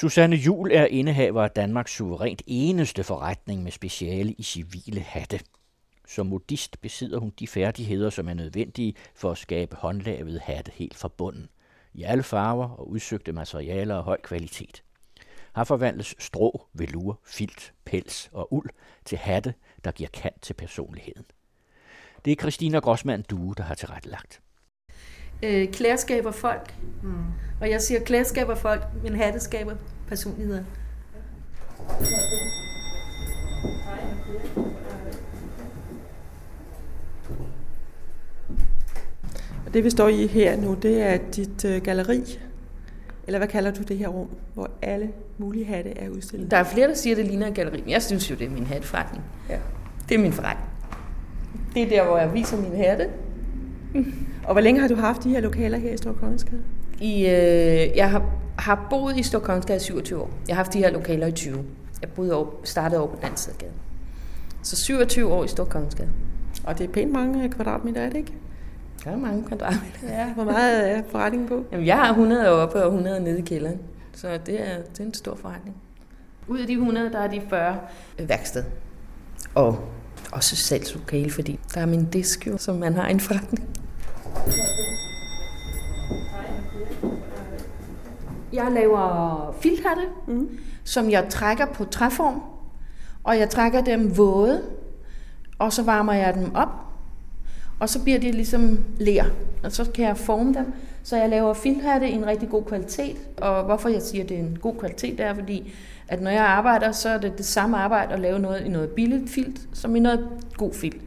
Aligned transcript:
Susanne 0.00 0.36
Jul 0.36 0.72
er 0.72 0.86
indehaver 0.86 1.42
af 1.42 1.50
Danmarks 1.50 1.92
suverænt 1.92 2.42
eneste 2.46 3.04
forretning 3.04 3.62
med 3.62 3.72
speciale 3.72 4.32
i 4.32 4.42
civile 4.42 5.00
hatte. 5.00 5.40
Som 6.08 6.26
modist 6.26 6.80
besidder 6.80 7.18
hun 7.18 7.32
de 7.38 7.46
færdigheder, 7.46 8.10
som 8.10 8.28
er 8.28 8.34
nødvendige 8.34 8.94
for 9.14 9.30
at 9.30 9.38
skabe 9.38 9.76
håndlavet 9.76 10.40
hatte 10.40 10.72
helt 10.74 10.96
fra 10.96 11.08
bunden. 11.08 11.48
I 11.94 12.02
alle 12.02 12.22
farver 12.22 12.68
og 12.68 12.88
udsøgte 12.88 13.32
materialer 13.32 13.96
af 13.96 14.04
høj 14.04 14.20
kvalitet. 14.20 14.82
Har 15.52 15.64
forvandles 15.64 16.14
strå, 16.18 16.66
velur, 16.72 17.20
filt, 17.24 17.72
pels 17.84 18.30
og 18.32 18.52
uld 18.52 18.70
til 19.04 19.18
hatte, 19.18 19.54
der 19.84 19.90
giver 19.90 20.10
kant 20.12 20.42
til 20.42 20.54
personligheden. 20.54 21.24
Det 22.24 22.30
er 22.30 22.36
Christina 22.36 22.78
Grossmann 22.78 23.22
Due, 23.22 23.54
der 23.56 23.62
har 23.62 23.74
tilrettelagt. 23.74 24.40
Øh, 25.42 25.96
skaber 25.96 26.30
folk. 26.30 26.74
Mm. 27.02 27.12
Og 27.60 27.70
jeg 27.70 27.80
siger, 27.80 28.24
skaber 28.24 28.54
folk, 28.54 28.82
men 29.02 29.16
hatte 29.16 29.40
skaber 29.40 29.72
personligheder. 30.08 30.62
Og 39.66 39.74
det 39.74 39.84
vi 39.84 39.90
står 39.90 40.08
i 40.08 40.26
her 40.26 40.56
nu, 40.56 40.74
det 40.74 41.02
er 41.02 41.18
dit 41.36 41.64
øh, 41.64 41.82
galleri. 41.82 42.38
Eller 43.26 43.38
hvad 43.38 43.48
kalder 43.48 43.70
du 43.70 43.82
det 43.82 43.98
her 43.98 44.08
rum, 44.08 44.28
hvor 44.54 44.70
alle 44.82 45.10
mulige 45.38 45.64
hatte 45.64 45.98
er 45.98 46.08
udstillet? 46.08 46.50
Der 46.50 46.56
er 46.56 46.64
flere, 46.64 46.88
der 46.88 46.94
siger, 46.94 47.14
at 47.14 47.18
det 47.18 47.26
ligner 47.26 47.46
et 47.46 47.54
galleri, 47.54 47.80
men 47.80 47.90
jeg 47.90 48.02
synes 48.02 48.30
jo, 48.30 48.34
det 48.34 48.46
er 48.46 48.50
min 48.50 48.66
hatteforretning. 48.66 49.24
Ja. 49.48 49.58
Det 50.08 50.14
er 50.14 50.18
min 50.18 50.32
forretning. 50.32 50.68
Det 51.74 51.82
er 51.82 51.88
der, 51.88 52.04
hvor 52.04 52.18
jeg 52.18 52.34
viser 52.34 52.56
mine 52.56 52.76
hatte. 52.76 53.08
Og 54.50 54.54
hvor 54.54 54.60
længe 54.60 54.80
har 54.80 54.88
du 54.88 54.94
haft 54.94 55.24
de 55.24 55.28
her 55.30 55.40
lokaler 55.40 55.78
her 55.78 55.92
i 55.92 55.96
Stor 55.96 56.12
Kongensgade? 56.12 56.62
I, 57.00 57.18
øh, 57.18 57.96
jeg 57.96 58.10
har, 58.10 58.22
har 58.58 58.86
boet 58.90 59.16
i 59.16 59.22
Stor 59.22 59.38
Kongensgade 59.38 59.76
i 59.76 59.80
27 59.80 60.20
år. 60.20 60.30
Jeg 60.48 60.56
har 60.56 60.62
haft 60.62 60.72
de 60.72 60.78
her 60.78 60.90
lokaler 60.90 61.26
i 61.26 61.32
20. 61.32 61.64
Jeg 62.00 62.08
boede 62.08 62.34
over, 62.34 62.46
startede 62.64 63.00
over 63.00 63.10
på 63.10 63.18
den 63.22 63.36
side 63.36 63.54
af 63.54 63.58
gaden. 63.58 63.74
Så 64.62 64.76
27 64.76 65.32
år 65.32 65.44
i 65.44 65.48
Stor 65.48 65.64
Kongensgade. 65.64 66.10
Og 66.64 66.78
det 66.78 66.88
er 66.88 66.92
pænt 66.92 67.12
mange 67.12 67.48
kvadratmeter, 67.48 68.00
er 68.00 68.08
det 68.08 68.16
ikke? 68.16 68.32
Der 69.04 69.10
er 69.10 69.16
mange 69.16 69.44
kvadratmeter. 69.44 70.08
Ja, 70.08 70.32
hvor 70.32 70.44
meget 70.44 70.90
er 70.90 71.02
forretningen 71.10 71.48
på? 71.48 71.64
Jamen, 71.72 71.86
jeg 71.86 71.96
har 71.96 72.10
100 72.10 72.48
oppe 72.48 72.82
og 72.82 72.86
100 72.86 73.20
nede 73.20 73.38
i 73.38 73.42
kælderen. 73.42 73.78
Så 74.14 74.38
det 74.46 74.60
er, 74.60 74.76
det 74.92 75.00
er 75.00 75.04
en 75.04 75.14
stor 75.14 75.34
forretning. 75.34 75.76
Ud 76.48 76.58
af 76.58 76.66
de 76.66 76.72
100, 76.72 77.10
der 77.10 77.18
er 77.18 77.30
de 77.30 77.40
40 77.50 77.78
værksted. 78.18 78.64
Og 79.54 79.78
også 80.32 80.56
salgslokale, 80.56 81.30
fordi 81.30 81.60
der 81.74 81.80
er 81.80 81.86
min 81.86 82.04
disk 82.04 82.46
jo, 82.46 82.58
som 82.58 82.76
man 82.76 82.94
har 82.94 83.08
en 83.08 83.20
forretning. 83.20 83.79
Jeg 88.52 88.72
laver 88.72 89.54
filthatte, 89.60 90.02
mm. 90.26 90.58
som 90.84 91.10
jeg 91.10 91.26
trækker 91.28 91.66
på 91.66 91.84
træform, 91.84 92.42
og 93.24 93.38
jeg 93.38 93.50
trækker 93.50 93.80
dem 93.80 94.16
våde, 94.16 94.62
og 95.58 95.72
så 95.72 95.82
varmer 95.82 96.12
jeg 96.12 96.34
dem 96.34 96.54
op, 96.54 96.68
og 97.80 97.88
så 97.88 98.02
bliver 98.02 98.18
de 98.18 98.32
ligesom 98.32 98.78
ler, 98.98 99.24
og 99.64 99.72
så 99.72 99.90
kan 99.94 100.04
jeg 100.04 100.16
forme 100.16 100.54
dem. 100.54 100.72
Så 101.02 101.16
jeg 101.16 101.28
laver 101.28 101.54
filthatte 101.54 102.08
i 102.08 102.12
en 102.12 102.26
rigtig 102.26 102.48
god 102.48 102.64
kvalitet, 102.64 103.16
og 103.36 103.64
hvorfor 103.64 103.88
jeg 103.88 104.02
siger, 104.02 104.22
at 104.22 104.28
det 104.28 104.36
er 104.36 104.40
en 104.40 104.58
god 104.62 104.74
kvalitet, 104.74 105.18
det 105.18 105.26
er 105.26 105.34
fordi, 105.34 105.74
at 106.08 106.22
når 106.22 106.30
jeg 106.30 106.44
arbejder, 106.44 106.92
så 106.92 107.08
er 107.08 107.18
det 107.18 107.38
det 107.38 107.46
samme 107.46 107.76
arbejde 107.76 108.12
at 108.12 108.20
lave 108.20 108.38
noget 108.38 108.60
i 108.66 108.68
noget 108.68 108.90
billigt 108.90 109.30
filt, 109.30 109.60
som 109.72 109.96
i 109.96 110.00
noget 110.00 110.28
god 110.56 110.74
filt. 110.74 111.02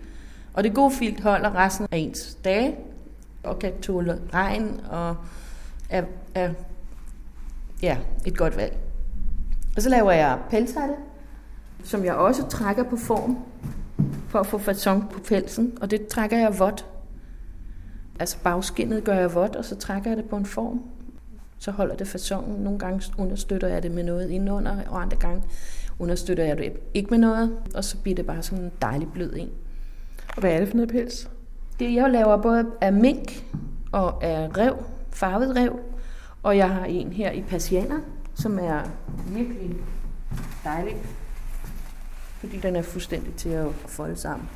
Og 0.54 0.64
det 0.64 0.74
gode 0.74 0.92
filt 0.92 1.22
holder 1.22 1.56
resten 1.56 1.88
af 1.92 1.98
ens 1.98 2.38
dage, 2.44 2.76
og 3.44 3.60
kan 3.60 3.82
tåle 3.82 4.22
regn, 4.34 4.82
og 4.90 5.16
er, 5.90 6.04
er 6.36 6.54
ja, 7.82 7.98
et 8.26 8.38
godt 8.38 8.58
valg. 8.58 8.78
Og 9.76 9.82
så 9.82 9.90
laver 9.90 10.12
jeg 10.12 10.40
pelshatte, 10.50 10.94
som 11.84 12.06
jeg 12.06 12.16
også 12.16 12.48
trækker 12.48 12.84
på 12.84 12.98
form, 12.98 13.38
for 14.28 14.40
at 14.40 14.48
få 14.48 14.58
fasong 14.58 15.10
på 15.10 15.20
pelsen, 15.20 15.78
og 15.82 15.92
det 15.92 16.08
trækker 16.08 16.38
jeg 16.38 16.60
vådt. 16.60 16.86
Altså 18.20 18.38
bagskinnet 18.44 19.04
gør 19.04 19.14
jeg 19.14 19.36
vådt, 19.36 19.56
og 19.56 19.66
så 19.66 19.76
trækker 19.76 20.10
jeg 20.10 20.18
det 20.18 20.26
på 20.26 20.38
en 20.38 20.46
form. 20.46 20.84
Så 21.58 21.72
holder 21.72 21.96
det 21.96 22.08
fasongen. 22.08 22.64
Nogle 22.64 22.80
gange 22.80 23.14
understøtter 23.18 23.68
jeg 23.68 23.84
det 23.84 23.92
med 23.92 24.04
noget 24.04 24.30
indenunder, 24.30 24.78
og 24.90 25.02
andre 25.02 25.18
gange 25.18 25.44
understøtter 26.00 26.44
jeg 26.44 26.58
det 26.58 26.74
ikke 26.94 27.10
med 27.10 27.18
noget, 27.18 27.58
og 27.76 27.84
så 27.84 27.98
bliver 27.98 28.16
det 28.16 28.26
bare 28.26 28.44
sådan 28.44 28.64
en 28.64 28.72
dejlig 28.82 29.08
blød 29.14 29.34
en. 29.36 29.50
Og 30.36 30.40
hvad 30.40 30.52
er 30.52 30.60
det 30.60 30.68
for 30.68 30.76
noget 30.76 30.92
pels? 30.92 31.30
Det 31.80 31.94
jeg 31.94 32.10
laver 32.10 32.42
både 32.42 32.66
af 32.82 32.94
mink 32.94 33.46
og 33.92 34.24
af 34.24 34.58
rev, 34.58 34.76
farvet 35.12 35.56
rev, 35.56 35.80
og 36.44 36.58
jeg 36.58 36.70
har 36.70 36.86
en 36.86 37.14
her 37.14 37.32
i 37.32 37.42
pasianer, 37.42 38.00
som 38.34 38.60
er 38.60 38.80
virkelig 39.28 39.76
dejlig, 40.64 40.96
fordi 42.40 42.58
den 42.58 42.76
er 42.76 42.82
fuldstændig 42.82 43.34
til 43.34 43.50
at 43.50 43.68
folde 43.72 44.16
sammen 44.16 44.50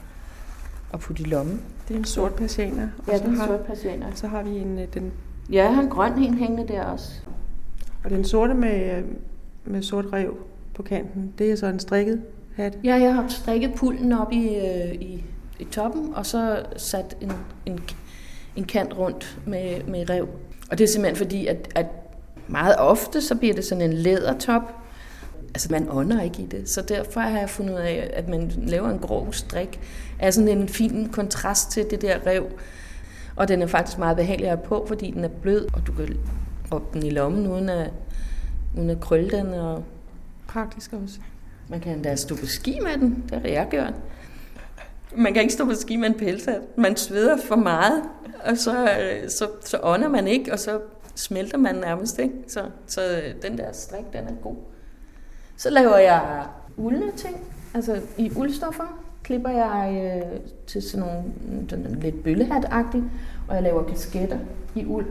og 0.92 1.00
putte 1.00 1.24
i 1.24 1.26
lommen. 1.26 1.62
Det 1.88 1.94
er 1.94 1.98
en 1.98 2.06
sort 2.06 2.34
pasianer. 2.34 2.88
Ja, 3.08 3.14
det 3.14 3.22
er 3.22 3.28
en 3.28 3.38
sort 3.38 3.60
pasianer. 3.60 4.08
Så 4.14 4.28
har 4.28 4.44
vi 4.44 4.50
en, 4.50 4.80
øh, 4.80 4.88
den... 4.94 5.12
Ja, 5.52 5.64
jeg 5.64 5.76
har 5.76 5.82
en 5.82 5.90
grøn 5.90 6.18
en 6.18 6.34
hængende 6.34 6.74
der 6.74 6.84
også. 6.84 7.12
Og 8.04 8.10
den 8.10 8.26
sorte 8.26 8.54
med, 8.54 8.98
øh, 8.98 9.04
med 9.66 9.82
sort 9.82 10.06
rev 10.14 10.38
på 10.74 10.84
kanten, 10.84 11.34
det 11.38 11.52
er 11.52 11.56
så 11.56 11.68
en 11.68 11.80
strikket 11.80 12.22
hat? 12.56 12.78
Ja, 12.84 12.96
jeg 12.96 13.16
har 13.16 13.28
strikket 13.28 13.74
pullen 13.76 14.14
op 14.14 14.32
i, 14.32 14.56
øh, 14.56 14.94
i, 14.94 15.24
i 15.60 15.64
toppen, 15.64 16.14
og 16.16 16.26
så 16.26 16.66
sat 16.78 17.18
en, 17.22 17.34
en, 17.66 17.80
en 18.56 18.64
kant 18.64 18.98
rundt 18.98 19.40
med, 19.46 19.84
med 19.84 20.10
rev. 20.10 20.28
Og 20.72 20.78
det 20.78 20.84
er 20.84 20.88
simpelthen 20.88 21.16
fordi, 21.16 21.48
at, 21.48 21.68
at 21.76 21.86
meget 22.48 22.76
ofte 22.78 23.22
så 23.22 23.36
bliver 23.36 23.54
det 23.54 23.66
sådan 23.66 23.82
en 23.82 23.94
lædertop, 23.94 24.76
altså 25.48 25.68
man 25.72 25.88
ånder 25.90 26.22
ikke 26.22 26.42
i 26.42 26.46
det. 26.46 26.70
Så 26.70 26.82
derfor 26.82 27.20
har 27.20 27.40
jeg 27.40 27.50
fundet 27.50 27.74
ud 27.74 27.80
af, 27.80 28.10
at 28.14 28.30
man 28.30 28.52
laver 28.58 28.90
en 28.90 29.00
grov 29.00 29.34
strik 29.34 29.80
er 30.20 30.32
sådan 30.32 30.50
en 30.50 30.70
fin 30.70 31.10
kontrast 31.10 31.72
til 31.72 31.86
det 31.92 32.02
der 32.02 32.28
rev. 32.28 32.46
Og 33.36 33.48
den 33.48 33.62
er 33.62 33.68
faktisk 33.68 33.98
meget 33.98 34.18
behagelig 34.18 34.60
på, 34.66 34.86
fordi 34.88 35.12
den 35.12 35.24
er 35.24 35.30
blød, 35.42 35.68
og 35.74 35.88
du 35.88 35.92
kan 35.92 36.18
råbe 36.72 36.86
den 36.94 37.04
i 37.04 37.10
lommen 37.10 37.48
uden 37.48 37.70
at, 37.70 37.92
uden 38.78 38.90
at 38.90 39.00
krølle 39.00 39.30
den. 39.30 39.54
Og 39.54 39.84
Praktisk 40.48 40.94
også. 40.94 41.20
Man 41.70 41.80
kan 41.80 41.94
endda 41.94 42.16
stå 42.16 42.36
på 42.36 42.46
ski 42.46 42.80
med 42.84 42.98
den, 42.98 43.24
det 43.30 43.42
har 43.42 43.48
jeg 43.48 43.68
gjort. 43.70 43.94
Man 45.18 45.34
kan 45.34 45.42
ikke 45.42 45.54
stå 45.54 45.66
på 45.66 45.74
ski 45.74 45.96
med 45.96 46.08
en 46.08 46.14
pelshat. 46.14 46.78
Man 46.78 46.96
sveder 46.96 47.38
for 47.38 47.56
meget, 47.56 48.04
og 48.46 48.58
så, 48.58 48.84
øh, 48.84 49.30
så, 49.30 49.48
så 49.66 49.80
ånder 49.84 50.08
man 50.08 50.28
ikke, 50.28 50.54
og 50.54 50.60
så 50.60 50.80
smelter 51.16 51.58
man 51.58 51.76
nærmest. 51.76 52.20
Ikke? 52.20 52.34
Så, 52.48 52.62
så 52.88 53.02
øh, 53.02 53.42
den 53.42 53.58
der 53.58 53.72
strik, 53.72 54.06
den 54.14 54.24
er 54.28 54.34
god. 54.44 54.56
Så 55.58 55.70
laver 55.70 55.98
jeg 55.98 56.46
uldne 56.78 57.12
ting, 57.12 57.38
altså 57.74 58.02
i 58.18 58.32
uldstoffer 58.36 59.04
klipper 59.24 59.50
jeg 59.50 60.14
øh, 60.16 60.40
til 60.68 60.82
sådan 60.82 61.08
nogle 61.08 61.24
sådan 61.70 61.98
lidt 62.02 62.24
bøllehat 62.24 62.66
og 63.48 63.56
jeg 63.56 63.64
laver 63.64 63.84
kasketter 63.84 64.40
i 64.76 64.86
uld 64.86 65.06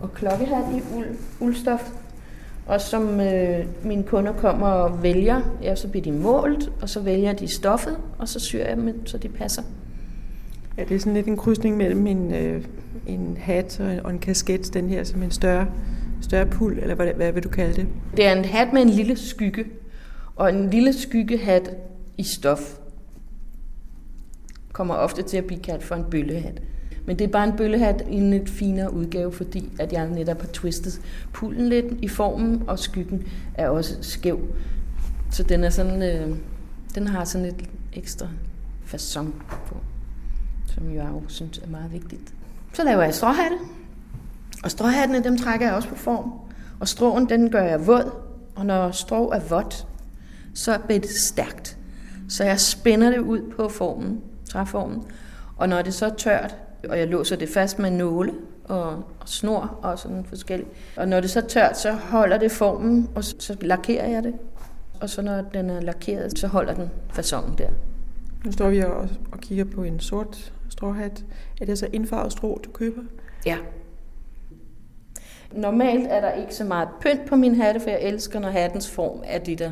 og 0.00 0.14
klokkehat 0.14 0.64
i 0.74 0.82
uld, 0.96 1.06
uldstof. 1.40 1.92
Og 2.66 2.80
som 2.80 3.20
øh, 3.20 3.66
mine 3.84 4.02
kunder 4.02 4.32
kommer 4.32 4.66
og 4.66 5.02
vælger, 5.02 5.40
ja, 5.62 5.74
så 5.74 5.88
bliver 5.88 6.04
de 6.04 6.12
målt, 6.12 6.72
og 6.82 6.88
så 6.88 7.00
vælger 7.00 7.32
de 7.32 7.48
stoffet, 7.48 7.96
og 8.18 8.28
så 8.28 8.40
syr 8.40 8.64
jeg 8.64 8.76
dem, 8.76 9.06
så 9.06 9.18
de 9.18 9.28
passer. 9.28 9.62
Ja, 10.78 10.84
det 10.84 10.94
er 10.94 10.98
sådan 10.98 11.14
lidt 11.14 11.26
en 11.26 11.36
krydsning 11.36 11.76
mellem 11.76 12.06
en, 12.06 12.34
øh, 12.34 12.64
en 13.06 13.36
hat 13.40 13.80
og 13.80 13.92
en, 13.92 14.00
og 14.00 14.10
en 14.10 14.18
kasket, 14.18 14.74
den 14.74 14.88
her 14.88 15.04
som 15.04 15.22
en 15.22 15.30
større, 15.30 15.66
større 16.20 16.46
pul, 16.46 16.78
eller 16.78 16.94
hvad, 16.94 17.06
hvad 17.06 17.32
vil 17.32 17.44
du 17.44 17.48
kalde 17.48 17.74
det? 17.74 17.86
Det 18.16 18.26
er 18.26 18.32
en 18.36 18.44
hat 18.44 18.72
med 18.72 18.82
en 18.82 18.90
lille 18.90 19.16
skygge, 19.16 19.64
og 20.36 20.50
en 20.50 20.70
lille 20.70 20.92
skyggehat 20.92 21.70
i 22.18 22.22
stof 22.22 22.78
kommer 24.72 24.94
ofte 24.94 25.22
til 25.22 25.36
at 25.36 25.44
blive 25.44 25.60
kaldt 25.60 25.84
for 25.84 25.94
en 25.94 26.04
bøllehat. 26.10 26.62
Men 27.06 27.18
det 27.18 27.24
er 27.24 27.28
bare 27.28 27.44
en 27.44 27.56
bøllehat 27.56 28.04
i 28.10 28.14
en 28.14 28.30
lidt 28.30 28.50
finere 28.50 28.92
udgave, 28.92 29.32
fordi 29.32 29.72
at 29.78 29.92
jeg 29.92 30.08
netop 30.08 30.40
har 30.40 30.48
twistet 30.48 31.00
pullen 31.32 31.68
lidt 31.68 31.86
i 32.02 32.08
formen, 32.08 32.62
og 32.66 32.78
skyggen 32.78 33.26
er 33.54 33.68
også 33.68 33.96
skæv. 34.00 34.40
Så 35.30 35.42
den 35.42 35.64
er 35.64 35.70
sådan, 35.70 36.02
øh, 36.02 36.36
den 36.94 37.06
har 37.06 37.24
sådan 37.24 37.46
et 37.46 37.64
ekstra 37.92 38.28
fason 38.84 39.34
på, 39.68 39.76
som 40.74 40.94
jeg 40.94 41.08
jo 41.12 41.22
synes 41.28 41.58
er 41.58 41.68
meget 41.68 41.92
vigtigt. 41.92 42.34
Så 42.72 42.84
laver 42.84 43.02
jeg 43.02 43.14
stråhatte, 43.14 43.56
og 44.64 44.70
stråhattene 44.70 45.24
dem 45.24 45.38
trækker 45.38 45.66
jeg 45.66 45.74
også 45.74 45.88
på 45.88 45.94
form. 45.94 46.32
Og 46.80 46.88
stråen 46.88 47.28
den 47.28 47.50
gør 47.50 47.62
jeg 47.62 47.86
våd, 47.86 48.10
og 48.54 48.66
når 48.66 48.90
strå 48.90 49.30
er 49.30 49.40
vådt, 49.40 49.86
så 50.54 50.78
bliver 50.86 51.00
det 51.00 51.10
stærkt. 51.10 51.78
Så 52.28 52.44
jeg 52.44 52.60
spænder 52.60 53.10
det 53.10 53.18
ud 53.18 53.52
på 53.56 53.68
formen, 53.68 54.20
træformen. 54.50 55.02
Og 55.56 55.68
når 55.68 55.82
det 55.82 55.94
så 55.94 56.06
er 56.06 56.14
tørt, 56.14 56.56
og 56.88 56.98
jeg 56.98 57.08
låser 57.08 57.36
det 57.36 57.48
fast 57.48 57.78
med 57.78 57.90
nåle 57.90 58.32
og, 58.64 58.88
og 59.20 59.28
snor 59.28 59.78
og 59.82 59.98
sådan 59.98 60.24
forskelligt. 60.24 60.70
Og 60.96 61.08
når 61.08 61.20
det 61.20 61.30
så 61.30 61.40
er 61.40 61.46
tørt, 61.46 61.78
så 61.78 61.92
holder 61.92 62.38
det 62.38 62.52
formen, 62.52 63.08
og 63.14 63.24
så, 63.24 63.36
så 63.38 63.56
lakerer 63.60 64.08
jeg 64.08 64.22
det. 64.22 64.34
Og 65.00 65.10
så 65.10 65.22
når 65.22 65.42
den 65.54 65.70
er 65.70 65.80
lakeret, 65.80 66.38
så 66.38 66.46
holder 66.46 66.74
den 66.74 66.90
fasongen 67.12 67.58
der. 67.58 67.68
Nu 68.44 68.52
står 68.52 68.68
vi 68.68 68.80
og, 68.80 69.08
og 69.32 69.40
kigger 69.40 69.64
på 69.64 69.82
en 69.82 70.00
sort 70.00 70.52
stråhat. 70.68 71.24
Er 71.60 71.64
det 71.66 71.78
så 71.78 71.88
indfarvet 71.92 72.32
strå, 72.32 72.60
du 72.64 72.70
køber? 72.70 73.02
Ja. 73.46 73.56
Normalt 75.52 76.06
er 76.10 76.20
der 76.20 76.32
ikke 76.32 76.54
så 76.54 76.64
meget 76.64 76.88
pynt 77.00 77.26
på 77.28 77.36
min 77.36 77.54
hatte, 77.54 77.80
for 77.80 77.90
jeg 77.90 78.02
elsker, 78.02 78.40
når 78.40 78.50
hattens 78.50 78.90
form 78.90 79.22
er 79.24 79.38
det, 79.38 79.58
der 79.58 79.70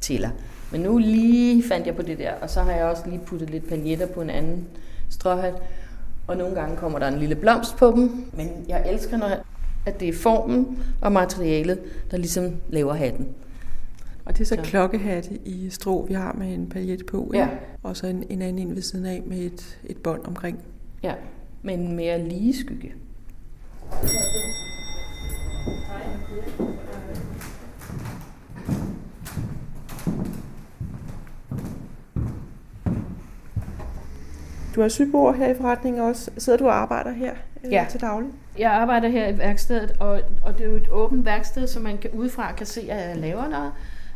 tæller. 0.00 0.30
Men 0.72 0.80
nu 0.80 0.98
lige 0.98 1.62
fandt 1.62 1.86
jeg 1.86 1.96
på 1.96 2.02
det 2.02 2.18
der, 2.18 2.32
og 2.32 2.50
så 2.50 2.62
har 2.62 2.72
jeg 2.72 2.84
også 2.84 3.02
lige 3.06 3.20
puttet 3.26 3.50
lidt 3.50 3.68
paljetter 3.68 4.06
på 4.06 4.20
en 4.20 4.30
anden 4.30 4.68
stråhat. 5.10 5.54
Og 6.32 6.38
nogle 6.38 6.54
gange 6.54 6.76
kommer 6.76 6.98
der 6.98 7.08
en 7.08 7.18
lille 7.18 7.34
blomst 7.34 7.76
på 7.76 7.92
dem. 7.96 8.24
Men 8.36 8.50
jeg 8.68 8.90
elsker, 8.90 9.16
når, 9.16 9.28
at 9.86 10.00
det 10.00 10.08
er 10.08 10.12
formen 10.12 10.78
og 11.00 11.12
materialet, 11.12 11.78
der 12.10 12.16
ligesom 12.16 12.56
laver 12.68 12.94
hatten. 12.94 13.28
Og 14.24 14.32
det 14.32 14.40
er 14.40 14.44
så, 14.44 14.54
så. 14.54 14.62
klokkehatte 14.62 15.30
i 15.44 15.70
strå, 15.70 16.06
vi 16.06 16.14
har 16.14 16.32
med 16.32 16.54
en 16.54 16.68
paljet 16.68 17.06
på. 17.06 17.30
Ja. 17.34 17.48
Og 17.82 17.96
så 17.96 18.06
en, 18.06 18.24
en 18.30 18.42
anden 18.42 18.68
en 18.68 18.74
ved 18.74 18.82
siden 18.82 19.06
af 19.06 19.22
med 19.26 19.38
et, 19.38 19.78
et 19.84 19.96
bånd 19.96 20.20
omkring. 20.24 20.58
Ja, 21.02 21.14
men 21.62 21.96
mere 21.96 22.28
lige 22.28 22.58
skygge. 22.58 22.92
Du 34.74 34.80
har 34.80 34.88
sybord 34.88 35.36
her 35.36 35.48
i 35.48 35.54
forretningen 35.54 36.02
også. 36.02 36.30
Sidder 36.38 36.58
du 36.58 36.66
og 36.66 36.74
arbejder 36.74 37.10
her 37.10 37.32
øh, 37.64 37.72
ja. 37.72 37.86
til 37.90 38.00
daglig? 38.00 38.30
Jeg 38.58 38.72
arbejder 38.72 39.08
her 39.08 39.28
i 39.28 39.38
værkstedet, 39.38 39.96
og, 40.00 40.20
og 40.42 40.58
det 40.58 40.66
er 40.66 40.70
jo 40.70 40.76
et 40.76 40.88
åbent 40.90 41.24
værksted, 41.24 41.66
så 41.66 41.80
man 41.80 41.98
kan 41.98 42.10
udefra 42.10 42.52
kan 42.52 42.66
se, 42.66 42.80
at 42.80 43.08
jeg 43.08 43.16
laver 43.16 43.48
noget. 43.48 43.72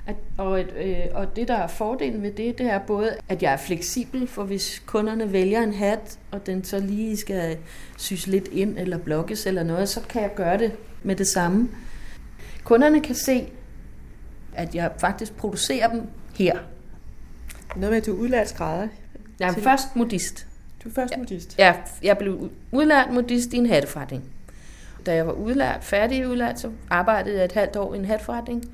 At, 0.07 0.17
og, 0.39 0.61
et, 0.61 0.75
øh, 0.77 0.97
og 1.15 1.37
det, 1.37 1.49
der 1.49 1.55
er 1.55 1.67
fordelen 1.67 2.23
ved 2.23 2.33
det, 2.33 2.59
det 2.59 2.67
er 2.67 2.79
både, 2.79 3.17
at 3.29 3.43
jeg 3.43 3.53
er 3.53 3.57
fleksibel, 3.57 4.29
for 4.29 4.45
hvis 4.45 4.83
kunderne 4.87 5.33
vælger 5.33 5.63
en 5.63 5.73
hat, 5.73 6.19
og 6.31 6.47
den 6.47 6.65
så 6.65 6.79
lige 6.79 7.17
skal 7.17 7.57
sys 7.99 8.27
lidt 8.27 8.49
ind 8.49 8.79
eller 8.79 8.99
blokkes 8.99 9.47
eller 9.47 9.63
noget, 9.63 9.89
så 9.89 10.01
kan 10.09 10.23
jeg 10.23 10.35
gøre 10.35 10.59
det 10.59 10.73
med 11.03 11.17
det 11.17 11.27
samme. 11.27 11.69
Kunderne 12.65 13.01
kan 13.01 13.15
se, 13.15 13.49
at 14.55 14.75
jeg 14.75 14.91
faktisk 14.99 15.37
producerer 15.37 15.89
dem 15.89 16.03
her. 16.39 16.59
Noget 17.77 17.91
med, 17.91 17.99
at 17.99 18.07
du 18.07 18.17
er 18.17 18.21
udlært 18.21 18.49
skrædder. 18.49 18.89
Jeg 19.41 19.49
er 19.49 19.53
til... 19.53 19.63
først 19.63 19.97
modist. 19.97 20.47
Du 20.85 20.89
er 20.89 20.93
først 20.93 21.15
modist? 21.19 21.59
Ja, 21.59 21.75
jeg 22.03 22.19
blev 22.19 22.51
udlært 22.73 23.13
modist 23.13 23.53
i 23.53 23.57
en 23.57 23.67
hatteforretning. 23.67 24.25
Da 25.07 25.15
jeg 25.15 25.27
var 25.27 25.33
udlært, 25.33 25.85
færdig 25.85 26.29
udlært, 26.29 26.61
så 26.61 26.71
arbejdede 26.91 27.37
jeg 27.37 27.45
et 27.45 27.53
halvt 27.53 27.77
år 27.77 27.95
i 27.95 27.99
en 27.99 28.05
hatforretning. 28.05 28.65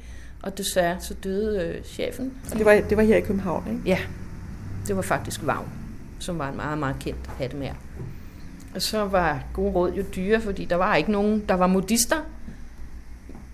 Og 0.42 0.58
desværre 0.58 0.96
så 1.00 1.14
døde 1.14 1.66
øh, 1.66 1.84
chefen. 1.84 2.32
Og 2.50 2.58
det 2.58 2.66
var, 2.66 2.80
det 2.88 2.96
var 2.96 3.02
her 3.02 3.16
i 3.16 3.20
København, 3.20 3.64
ikke? 3.70 3.80
Ja, 3.86 3.98
det 4.86 4.96
var 4.96 5.02
faktisk 5.02 5.40
Vagn, 5.46 5.68
som 6.18 6.38
var 6.38 6.48
en 6.48 6.56
meget, 6.56 6.78
meget 6.78 6.96
kendt 7.00 7.26
hattemær. 7.38 7.72
Og 8.74 8.82
så 8.82 9.04
var 9.04 9.44
gode 9.52 9.72
råd 9.72 9.92
jo 9.92 10.04
dyre, 10.16 10.40
fordi 10.40 10.64
der 10.64 10.76
var 10.76 10.96
ikke 10.96 11.12
nogen, 11.12 11.44
der 11.48 11.54
var 11.54 11.66
modister 11.66 12.16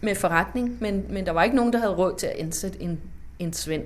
med 0.01 0.15
forretning, 0.15 0.77
men, 0.81 1.05
men 1.11 1.27
der 1.27 1.33
var 1.33 1.43
ikke 1.43 1.57
nogen, 1.57 1.73
der 1.73 1.79
havde 1.79 1.95
råd 1.95 2.19
til 2.19 2.27
at 2.27 2.37
indsætte 2.37 2.83
en, 2.83 3.01
en 3.39 3.53
svend. 3.53 3.85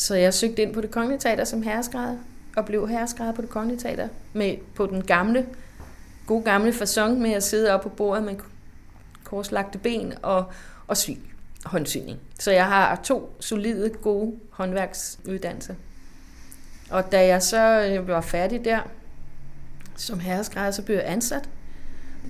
Så 0.00 0.14
jeg 0.14 0.34
søgte 0.34 0.62
ind 0.62 0.74
på 0.74 0.80
det 0.80 0.90
kongelige 0.90 1.20
teater 1.20 1.44
som 1.44 1.62
herreskrædder, 1.62 2.16
og 2.56 2.64
blev 2.64 2.88
herreskrædder 2.88 3.32
på 3.32 3.42
det 3.42 3.50
kongelige 3.50 3.80
teater, 3.80 4.08
med, 4.32 4.56
på 4.74 4.86
den 4.86 5.04
gamle, 5.04 5.46
gode 6.26 6.44
gamle 6.44 6.72
fasong 6.72 7.20
med 7.20 7.32
at 7.32 7.42
sidde 7.42 7.74
op 7.74 7.80
på 7.80 7.88
bordet 7.88 8.24
med 8.24 8.34
korslagte 9.24 9.78
ben 9.78 10.12
og, 10.22 10.44
og 10.86 10.96
svin 10.96 11.22
håndsyning. 11.64 12.18
Så 12.38 12.50
jeg 12.50 12.66
har 12.66 13.00
to 13.04 13.36
solide, 13.40 13.90
gode 14.02 14.34
håndværksuddannelser. 14.50 15.74
Og 16.90 17.12
da 17.12 17.26
jeg 17.26 17.42
så 17.42 17.86
øh, 17.90 18.08
var 18.08 18.20
færdig 18.20 18.64
der 18.64 18.80
som 19.96 20.20
herreskrædder, 20.20 20.70
så 20.70 20.82
blev 20.82 20.96
jeg 20.96 21.04
ansat. 21.06 21.48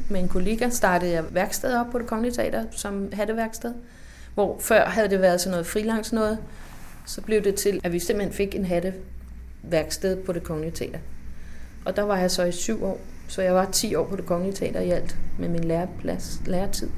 Med 0.09 0.21
en 0.21 0.29
kollega 0.29 0.69
startede 0.69 1.13
jeg 1.13 1.35
værksted 1.35 1.75
op 1.75 1.87
på 1.91 1.99
det 1.99 2.07
kongelige 2.07 2.35
teater 2.35 2.65
som 2.71 3.13
hatteværksted. 3.13 3.75
Hvor 4.35 4.59
før 4.61 4.87
havde 4.87 5.09
det 5.09 5.21
været 5.21 5.41
sådan 5.41 5.51
noget 5.51 5.67
freelance 5.67 6.15
noget, 6.15 6.39
så 7.07 7.21
blev 7.21 7.45
det 7.45 7.55
til, 7.55 7.81
at 7.85 7.93
vi 7.93 7.99
simpelthen 7.99 8.35
fik 8.35 8.55
en 8.55 8.65
hatteværksted 8.65 10.17
på 10.17 10.33
det 10.33 10.43
kongelige 10.43 10.73
teater. 10.73 10.99
Og 11.85 11.97
der 11.97 12.03
var 12.03 12.19
jeg 12.19 12.31
så 12.31 12.45
i 12.45 12.53
syv 12.53 12.85
år, 12.85 13.01
så 13.29 13.43
jeg 13.43 13.55
var 13.55 13.65
10 13.65 13.95
år 13.95 14.07
på 14.07 14.17
det 14.17 14.27
kongelige 14.27 14.55
teater 14.55 14.81
i 14.81 14.91
alt 14.91 15.17
med 15.39 15.49
min 15.49 15.65
læreplads, 15.65 16.43
læretid. 16.47 16.89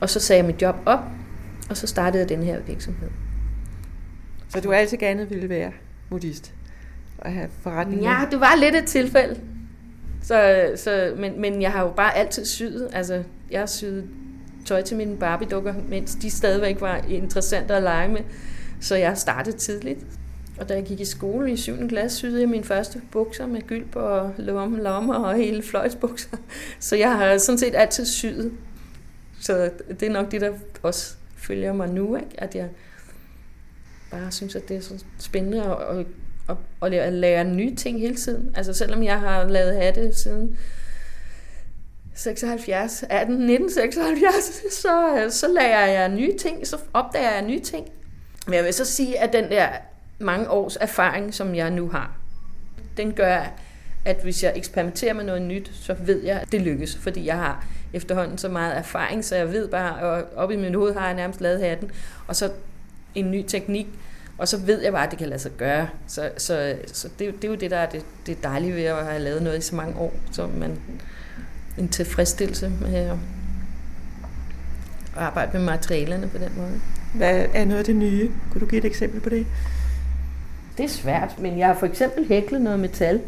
Og 0.00 0.10
så 0.10 0.20
sagde 0.20 0.38
jeg 0.38 0.46
mit 0.46 0.62
job 0.62 0.76
op, 0.86 1.00
og 1.70 1.76
så 1.76 1.86
startede 1.86 2.20
jeg 2.20 2.28
den 2.28 2.42
her 2.42 2.60
virksomhed. 2.60 3.08
Så 4.48 4.60
du 4.60 4.72
altid 4.72 4.98
gerne 4.98 5.28
ville 5.28 5.48
være 5.48 5.72
modist 6.10 6.54
og 7.18 7.32
have 7.32 7.48
forretning? 7.60 8.02
Ja, 8.02 8.18
det 8.30 8.40
var 8.40 8.54
lidt 8.56 8.74
et 8.74 8.84
tilfælde. 8.84 9.40
Så, 10.22 10.70
så, 10.76 11.14
men, 11.18 11.40
men 11.40 11.62
jeg 11.62 11.72
har 11.72 11.82
jo 11.82 11.90
bare 11.90 12.16
altid 12.16 12.44
syet. 12.44 12.88
Altså, 12.92 13.22
jeg 13.50 13.60
har 13.60 13.66
syet 13.66 14.08
tøj 14.64 14.82
til 14.82 14.96
mine 14.96 15.16
Barbie-dukker, 15.16 15.74
mens 15.88 16.14
de 16.14 16.30
stadigvæk 16.30 16.80
var 16.80 16.96
interessante 16.96 17.74
at 17.74 17.82
lege 17.82 18.08
med. 18.08 18.20
Så 18.80 18.96
jeg 18.96 19.18
startede 19.18 19.56
tidligt. 19.56 20.06
Og 20.58 20.68
da 20.68 20.74
jeg 20.74 20.84
gik 20.84 21.00
i 21.00 21.04
skole 21.04 21.52
i 21.52 21.56
7. 21.56 21.88
klasse, 21.88 22.18
syede 22.18 22.40
jeg 22.40 22.48
mine 22.48 22.64
første 22.64 23.02
bukser 23.10 23.46
med 23.46 23.62
gylp 23.66 23.96
og 23.96 24.34
lomme, 24.38 24.82
lommer 24.82 25.14
og 25.14 25.36
hele 25.36 25.62
fløjtsbukser. 25.62 26.36
Så 26.80 26.96
jeg 26.96 27.18
har 27.18 27.38
sådan 27.38 27.58
set 27.58 27.74
altid 27.74 28.06
syet. 28.06 28.52
Så 29.40 29.70
det 29.88 30.02
er 30.02 30.12
nok 30.12 30.30
det, 30.30 30.40
der 30.40 30.52
også 30.82 31.14
følger 31.36 31.72
mig 31.72 31.88
nu, 31.88 32.16
ikke? 32.16 32.28
at 32.38 32.54
jeg 32.54 32.68
bare 34.10 34.32
synes, 34.32 34.56
at 34.56 34.68
det 34.68 34.76
er 34.76 34.80
så 34.80 35.04
spændende 35.18 35.62
at, 35.64 36.06
at, 36.48 36.56
at, 36.82 36.94
at 36.94 37.12
lære 37.12 37.44
nye 37.44 37.74
ting 37.74 38.00
hele 38.00 38.16
tiden. 38.16 38.50
Altså 38.54 38.72
selvom 38.72 39.02
jeg 39.02 39.20
har 39.20 39.48
lavet 39.48 39.76
hatte 39.76 40.14
siden 40.14 40.58
76, 42.14 43.04
18, 43.10 43.50
1976, 43.50 44.74
så, 44.74 45.16
øh, 45.16 45.30
så 45.30 45.48
lærer 45.48 45.86
jeg 45.86 46.08
nye 46.08 46.36
ting, 46.38 46.66
så 46.66 46.76
opdager 46.92 47.30
jeg 47.30 47.42
nye 47.42 47.60
ting. 47.60 47.88
Men 48.46 48.54
jeg 48.54 48.64
vil 48.64 48.74
så 48.74 48.84
sige, 48.84 49.18
at 49.20 49.32
den 49.32 49.50
der 49.50 49.68
mange 50.18 50.50
års 50.50 50.76
erfaring, 50.76 51.34
som 51.34 51.54
jeg 51.54 51.70
nu 51.70 51.88
har, 51.88 52.16
den 52.96 53.12
gør, 53.12 53.44
at 54.04 54.16
hvis 54.22 54.42
jeg 54.42 54.52
eksperimenterer 54.56 55.14
med 55.14 55.24
noget 55.24 55.42
nyt, 55.42 55.70
så 55.74 55.96
ved 56.00 56.22
jeg, 56.22 56.40
at 56.40 56.52
det 56.52 56.60
lykkes, 56.60 56.96
fordi 56.96 57.26
jeg 57.26 57.36
har 57.36 57.66
efterhånden 57.92 58.38
så 58.38 58.48
meget 58.48 58.76
erfaring, 58.76 59.24
så 59.24 59.36
jeg 59.36 59.52
ved 59.52 59.68
bare, 59.68 59.96
og 59.96 60.24
op 60.36 60.50
i 60.50 60.56
min 60.56 60.74
hoved 60.74 60.94
har 60.94 61.06
jeg 61.06 61.14
nærmest 61.14 61.40
lavet 61.40 61.60
hatten, 61.60 61.90
og 62.26 62.36
så 62.36 62.50
en 63.14 63.30
ny 63.30 63.44
teknik, 63.46 63.86
og 64.38 64.48
så 64.48 64.58
ved 64.58 64.82
jeg 64.82 64.92
bare, 64.92 65.04
at 65.04 65.10
det 65.10 65.18
kan 65.18 65.28
lade 65.28 65.40
sig 65.40 65.52
gøre. 65.58 65.88
Så, 66.06 66.30
så, 66.36 66.76
så 66.86 67.08
det, 67.18 67.34
det 67.34 67.44
er 67.44 67.48
jo 67.48 67.54
det, 67.54 67.70
der 67.70 67.76
er 67.76 67.90
det, 67.90 68.04
det 68.26 68.42
dejlige 68.42 68.74
ved 68.74 68.84
at 68.84 69.04
have 69.04 69.18
lavet 69.18 69.42
noget 69.42 69.58
i 69.58 69.60
så 69.60 69.74
mange 69.74 69.96
år, 69.96 70.12
så 70.32 70.46
man 70.46 70.80
en 71.78 71.88
tilfredsstillelse 71.88 72.72
med 72.80 72.94
at 72.94 73.16
arbejde 75.16 75.50
med 75.58 75.66
materialerne 75.66 76.28
på 76.28 76.38
den 76.38 76.52
måde. 76.56 76.80
Hvad 77.14 77.46
er 77.54 77.64
noget 77.64 77.78
af 77.78 77.84
det 77.84 77.96
nye? 77.96 78.30
Kunne 78.50 78.60
du 78.60 78.66
give 78.66 78.78
et 78.78 78.84
eksempel 78.84 79.20
på 79.20 79.28
det? 79.28 79.46
Det 80.78 80.84
er 80.84 80.88
svært, 80.88 81.38
men 81.38 81.58
jeg 81.58 81.66
har 81.66 81.74
for 81.74 81.86
eksempel 81.86 82.28
hæklet 82.28 82.60
noget 82.60 82.80
metal, 82.80 83.20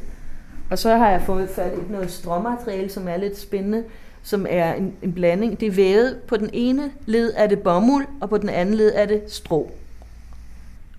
og 0.70 0.78
så 0.78 0.96
har 0.96 1.10
jeg 1.10 1.22
fået 1.22 1.48
fat 1.50 1.72
i 1.72 1.92
noget 1.92 2.10
stråmateriale, 2.10 2.90
som 2.90 3.08
er 3.08 3.16
lidt 3.16 3.38
spændende 3.38 3.84
som 4.24 4.46
er 4.50 4.74
en, 4.74 4.96
en 5.02 5.12
blanding. 5.12 5.60
Det 5.60 5.68
er 5.68 5.72
vævet 5.72 6.20
på 6.28 6.36
den 6.36 6.50
ene 6.52 6.92
led 7.06 7.32
er 7.36 7.46
det 7.46 7.62
bomuld, 7.62 8.06
og 8.20 8.28
på 8.28 8.38
den 8.38 8.48
anden 8.48 8.74
led 8.74 8.92
er 8.94 9.06
det 9.06 9.22
strå. 9.28 9.70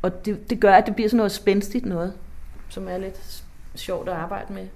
Og 0.01 0.25
det, 0.25 0.49
det 0.49 0.59
gør, 0.59 0.73
at 0.73 0.85
det 0.85 0.95
bliver 0.95 1.09
sådan 1.09 1.17
noget 1.17 1.31
spændstigt 1.31 1.85
noget, 1.85 2.13
som 2.69 2.87
er 2.87 2.97
lidt 2.97 3.43
sjovt 3.75 4.09
at 4.09 4.15
arbejde 4.15 4.53
med. 4.53 4.67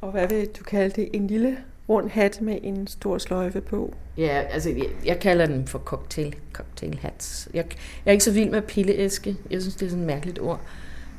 Og 0.00 0.10
hvad 0.10 0.28
vil 0.28 0.48
du 0.58 0.64
kalde 0.64 0.90
det? 1.02 1.08
En 1.12 1.26
lille 1.26 1.56
rund 1.88 2.10
hat 2.10 2.40
med 2.40 2.58
en 2.62 2.86
stor 2.86 3.18
sløjfe 3.18 3.60
på? 3.60 3.94
Ja, 4.16 4.42
altså 4.50 4.70
jeg, 4.70 4.86
jeg 5.04 5.18
kalder 5.20 5.46
den 5.46 5.66
for 5.66 5.78
cocktail, 5.78 6.36
cocktail 6.52 6.98
hats. 7.02 7.48
Jeg, 7.54 7.64
jeg 8.04 8.10
er 8.10 8.12
ikke 8.12 8.24
så 8.24 8.32
vild 8.32 8.50
med 8.50 8.62
pilleæske. 8.62 9.36
Jeg 9.50 9.60
synes, 9.60 9.76
det 9.76 9.86
er 9.86 9.90
sådan 9.90 10.02
et 10.02 10.06
mærkeligt 10.06 10.40
ord. 10.40 10.60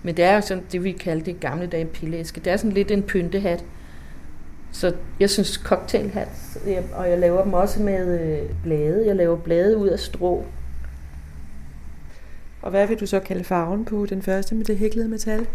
Men 0.04 0.18
det 0.18 0.26
er 0.26 0.36
jo 0.36 0.42
sådan 0.42 0.64
det, 0.72 0.84
vi 0.84 0.92
kaldte 0.92 1.26
det 1.26 1.40
gamle 1.40 1.68
dage 1.68 1.82
en 1.82 1.88
pilleæske. 1.88 2.42
Det 2.42 2.54
er 2.54 2.58
sådan 2.58 2.72
lidt 2.72 2.92
en 2.92 3.04
pyntehat. 3.04 3.66
Så 4.72 4.96
jeg 5.20 5.30
synes 5.30 5.54
cocktailhat, 5.54 6.58
og 6.94 7.10
jeg 7.10 7.20
laver 7.20 7.44
dem 7.44 7.54
også 7.54 7.82
med 7.82 8.20
øh, 8.20 8.50
blade. 8.64 9.04
Jeg 9.06 9.16
laver 9.16 9.38
blade 9.38 9.78
ud 9.78 9.88
af 9.88 10.00
strå. 10.00 10.46
Og 12.62 12.72
hvad 12.72 12.88
vil 12.88 13.00
du 13.00 13.06
så 13.06 13.20
kalde 13.20 13.44
farven 13.44 13.86
på 13.86 14.06
den 14.06 14.22
første 14.22 14.56
med 14.56 14.66
det 14.66 14.78
hæklede 14.78 15.08
metal? 15.08 15.48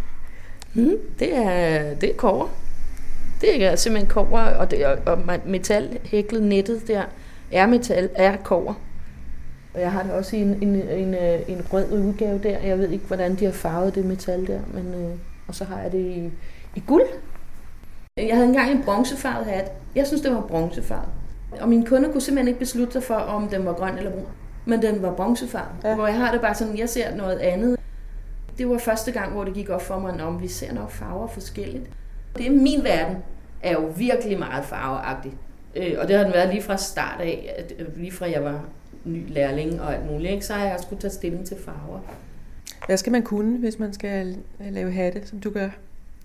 Mm, 0.74 0.96
det 1.18 1.36
er 1.36 1.94
det 1.94 2.10
er 2.10 2.14
kover. 2.14 2.48
Det 3.44 3.64
er 3.64 3.76
simpelthen 3.76 4.10
kover, 4.10 4.40
og, 4.40 4.70
det, 4.70 4.86
og 4.86 5.18
metal 5.46 5.98
hæklet 6.04 6.42
nettet 6.42 6.88
der 6.88 7.02
er 7.52 7.66
metal, 7.66 8.10
er 8.14 8.36
kover. 8.36 8.74
Og 9.74 9.80
jeg 9.80 9.92
har 9.92 10.02
det 10.02 10.12
også 10.12 10.36
i 10.36 10.40
en, 10.40 10.62
en, 10.62 10.74
en, 10.74 11.14
øh, 11.14 11.40
en 11.48 11.62
rød 11.72 11.92
udgave 11.92 12.40
der. 12.42 12.58
Jeg 12.58 12.78
ved 12.78 12.90
ikke, 12.90 13.06
hvordan 13.06 13.34
de 13.34 13.44
har 13.44 13.52
farvet 13.52 13.94
det 13.94 14.04
metal 14.04 14.46
der, 14.46 14.60
men, 14.74 14.94
øh, 14.94 15.10
og 15.48 15.54
så 15.54 15.64
har 15.64 15.80
jeg 15.80 15.92
det 15.92 15.98
i, 15.98 16.30
i 16.74 16.82
guld. 16.86 17.02
Jeg 18.16 18.34
havde 18.34 18.48
engang 18.48 18.70
en 18.70 18.82
bronzefarvet 18.82 19.46
hat. 19.46 19.72
Jeg 19.94 20.06
synes, 20.06 20.22
det 20.22 20.32
var 20.32 20.40
bronzefarvet. 20.40 21.08
Og 21.60 21.68
mine 21.68 21.86
kunder 21.86 22.12
kunne 22.12 22.20
simpelthen 22.20 22.48
ikke 22.48 22.60
beslutte 22.60 22.92
sig 22.92 23.02
for, 23.02 23.14
om 23.14 23.48
den 23.48 23.66
var 23.66 23.72
grøn 23.72 23.98
eller 23.98 24.10
brun. 24.10 24.26
Men 24.64 24.82
den 24.82 25.02
var 25.02 25.12
bronzefarvet. 25.12 25.84
Ja. 25.84 25.94
Hvor 25.94 26.06
jeg 26.06 26.16
har 26.16 26.32
det 26.32 26.40
bare 26.40 26.54
sådan, 26.54 26.78
jeg 26.78 26.88
ser 26.88 27.16
noget 27.16 27.38
andet. 27.38 27.80
Det 28.58 28.68
var 28.68 28.78
første 28.78 29.12
gang, 29.12 29.32
hvor 29.32 29.44
det 29.44 29.54
gik 29.54 29.68
op 29.68 29.82
for 29.82 29.98
mig, 29.98 30.24
om 30.24 30.42
vi 30.42 30.48
ser 30.48 30.72
nok 30.72 30.90
farver 30.90 31.26
forskelligt. 31.26 31.84
Det 32.36 32.46
er 32.46 32.50
min 32.50 32.84
verden 32.84 33.16
er 33.64 33.72
jo 33.72 33.92
virkelig 33.96 34.38
meget 34.38 34.64
farveagtig. 34.64 35.32
Øh, 35.76 35.94
og 35.98 36.08
det 36.08 36.16
har 36.16 36.24
den 36.24 36.32
været 36.32 36.48
lige 36.48 36.62
fra 36.62 36.76
start 36.76 37.20
af, 37.20 37.54
at, 37.58 37.72
øh, 37.78 37.98
lige 37.98 38.12
fra 38.12 38.30
jeg 38.30 38.44
var 38.44 38.64
ny 39.04 39.32
lærling 39.32 39.80
og 39.80 39.94
alt 39.94 40.06
muligt, 40.10 40.32
ikke? 40.32 40.46
så 40.46 40.52
har 40.52 40.64
jeg 40.64 40.74
også 40.74 40.86
kunne 40.86 41.00
tage 41.00 41.12
stilling 41.12 41.46
til 41.46 41.56
farver. 41.64 42.00
Hvad 42.86 42.96
skal 42.96 43.12
man 43.12 43.22
kunne, 43.22 43.58
hvis 43.58 43.78
man 43.78 43.92
skal 43.92 44.36
lave 44.60 44.92
hatte, 44.92 45.26
som 45.26 45.40
du 45.40 45.50
gør? 45.50 45.68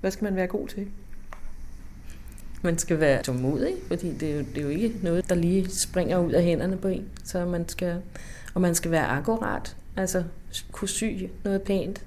Hvad 0.01 0.11
skal 0.11 0.23
man 0.23 0.35
være 0.35 0.47
god 0.47 0.67
til? 0.67 0.87
Man 2.61 2.77
skal 2.77 2.99
være 2.99 3.23
tålmodig, 3.23 3.73
fordi 3.87 4.13
det 4.13 4.31
er, 4.31 4.35
jo, 4.35 4.39
det 4.39 4.57
er 4.57 4.61
jo 4.61 4.69
ikke 4.69 4.99
noget, 5.03 5.29
der 5.29 5.35
lige 5.35 5.69
springer 5.69 6.17
ud 6.17 6.31
af 6.31 6.43
hænderne 6.43 6.77
på 6.77 6.87
en. 6.87 7.09
Så 7.23 7.45
man 7.45 7.69
skal, 7.69 8.01
og 8.53 8.61
man 8.61 8.75
skal 8.75 8.91
være 8.91 9.05
akkurat, 9.05 9.75
altså 9.97 10.23
kunne 10.71 10.87
sy 10.87 11.03
noget 11.43 11.61
pænt. 11.61 12.05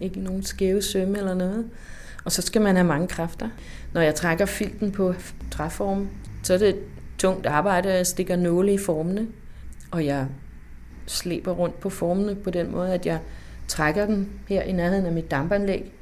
Ikke 0.00 0.20
nogen 0.20 0.42
skæve 0.42 0.82
sømme 0.82 1.18
eller 1.18 1.34
noget. 1.34 1.70
Og 2.24 2.32
så 2.32 2.42
skal 2.42 2.62
man 2.62 2.76
have 2.76 2.86
mange 2.86 3.08
kræfter. 3.08 3.48
Når 3.92 4.00
jeg 4.00 4.14
trækker 4.14 4.46
filten 4.46 4.92
på 4.92 5.14
træformen, 5.50 6.10
så 6.42 6.54
er 6.54 6.58
det 6.58 6.76
tungt 7.18 7.46
arbejde, 7.46 7.92
jeg 7.92 8.06
stikker 8.06 8.36
nåle 8.36 8.72
i 8.72 8.78
formene, 8.78 9.26
og 9.90 10.06
jeg 10.06 10.26
slæber 11.06 11.52
rundt 11.52 11.80
på 11.80 11.90
formene 11.90 12.34
på 12.34 12.50
den 12.50 12.72
måde, 12.72 12.94
at 12.94 13.06
jeg 13.06 13.18
trækker 13.68 14.06
den 14.06 14.28
her 14.48 14.62
i 14.62 14.72
nærheden 14.72 15.06
af 15.06 15.12
mit 15.12 15.30
dampanlæg 15.30 15.92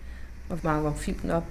og 0.49 0.65
varmer 0.65 0.95
filten 0.95 1.31
op. 1.31 1.45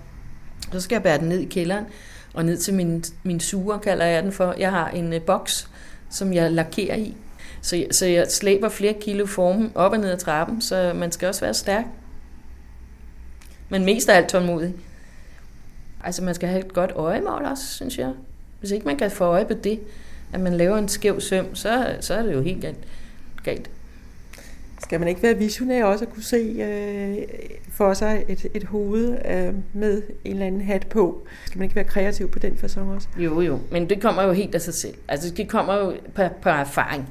Så 0.72 0.80
skal 0.80 0.96
jeg 0.96 1.04
bære 1.04 1.18
den 1.18 1.30
ned 1.30 1.40
i 1.40 1.46
kælderen 1.46 1.86
og 2.34 2.46
ned 2.46 2.58
til 2.58 2.74
min, 2.74 3.04
min 3.24 3.40
suger, 3.40 3.78
kalder 3.78 4.06
jeg 4.06 4.24
den 4.24 4.32
for. 4.32 4.56
Jeg 4.58 4.72
har 4.72 4.90
en 4.90 5.14
uh, 5.14 5.22
boks, 5.22 5.70
som 6.10 6.34
jeg 6.34 6.52
lakerer 6.52 6.96
i. 6.96 7.18
Så, 7.62 7.86
så 7.92 8.06
jeg 8.06 8.28
slæber 8.30 8.70
flere 8.70 8.94
kilo 8.94 9.26
formen 9.26 9.72
op 9.76 9.92
og 9.92 9.98
ned 9.98 10.10
ad 10.10 10.18
trappen, 10.18 10.62
så 10.62 10.94
man 10.96 11.12
skal 11.12 11.28
også 11.28 11.42
være 11.42 11.54
stærk. 11.54 11.86
Men 13.70 13.86
mest 13.86 14.10
af 14.10 14.18
alt 14.18 14.30
tålmodig. 14.30 14.74
Altså 16.04 16.24
man 16.24 16.36
skal 16.36 16.50
have 16.50 16.66
et 16.66 16.74
godt 16.74 16.92
øjemål 16.96 17.46
også, 17.46 17.64
synes 17.76 17.98
jeg. 17.98 18.14
Hvis 18.60 18.72
ikke 18.72 18.86
man 18.86 18.98
kan 18.98 19.12
få 19.12 19.24
øje 19.24 19.46
på 19.46 19.54
det, 19.54 19.80
at 20.34 20.40
man 20.40 20.54
laver 20.54 20.78
en 20.78 20.88
skæv 20.88 21.22
søm, 21.22 21.56
så, 21.56 21.96
så 22.00 22.14
er 22.14 22.24
det 22.24 22.34
jo 22.34 22.42
helt 22.42 22.62
galt. 22.62 22.78
galt. 23.44 23.70
Skal 24.82 25.00
man 25.00 25.10
ikke 25.10 25.24
være 25.24 25.38
visionær 25.38 25.84
også 25.84 26.06
at 26.06 26.14
kunne 26.14 26.24
se 26.24 26.38
øh, 26.38 27.18
for 27.72 27.94
sig 27.94 28.26
et, 28.28 28.46
et 28.54 28.64
hoved 28.64 29.18
øh, 29.30 29.54
med 29.74 30.02
en 30.26 30.32
eller 30.32 30.46
anden 30.46 30.62
hat 30.62 30.88
på? 30.88 31.28
Skal 31.46 31.60
man 31.60 31.64
ikke 31.64 31.76
være 31.76 31.86
kreativ 31.86 32.32
på 32.32 32.40
den 32.40 32.60
façon 32.64 32.80
også? 32.80 33.08
Jo, 33.18 33.42
jo, 33.42 33.60
men 33.72 33.90
det 33.90 34.02
kommer 34.02 34.24
jo 34.24 34.32
helt 34.32 34.56
af 34.56 34.62
sig 34.62 34.74
selv. 34.74 34.94
Altså 35.08 35.30
det 35.30 35.50
kommer 35.50 35.76
jo 35.76 35.94
på, 36.16 36.24
på 36.42 36.50
erfaring. 36.50 37.10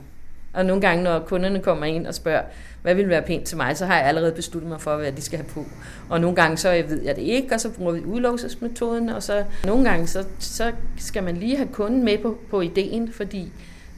Og 0.57 0.67
nogle 0.67 0.81
gange, 0.83 1.05
når 1.05 1.19
kunderne 1.19 1.61
kommer 1.61 1.87
ind 1.87 2.07
og 2.07 2.15
spørger, 2.15 2.43
hvad 2.83 2.95
vil 2.95 3.09
være 3.09 3.23
pænt 3.23 3.45
til 3.45 3.57
mig, 3.57 3.77
så 3.77 3.87
har 3.87 3.97
jeg 3.97 4.07
allerede 4.07 4.33
besluttet 4.33 4.69
mig 4.69 4.81
for, 4.81 4.97
hvad 4.97 5.13
de 5.13 5.23
skal 5.23 5.39
have 5.39 5.49
på. 5.49 5.65
Og 6.09 6.21
nogle 6.21 6.37
gange, 6.37 6.57
så 6.57 6.85
ved 6.89 7.03
jeg 7.03 7.17
det 7.17 7.23
ikke, 7.23 7.55
og 7.55 7.61
så 7.61 7.71
bruger 7.71 7.93
vi 7.93 8.05
udlåsesmetoden, 8.05 9.09
og 9.09 9.23
så 9.23 9.45
nogle 9.65 9.91
gange, 9.91 10.07
så, 10.07 10.25
så 10.39 10.73
skal 10.97 11.23
man 11.23 11.37
lige 11.37 11.57
have 11.57 11.69
kunden 11.73 12.05
med 12.05 12.19
på, 12.19 12.39
på 12.51 12.61
ideen, 12.61 13.13
fordi 13.13 13.53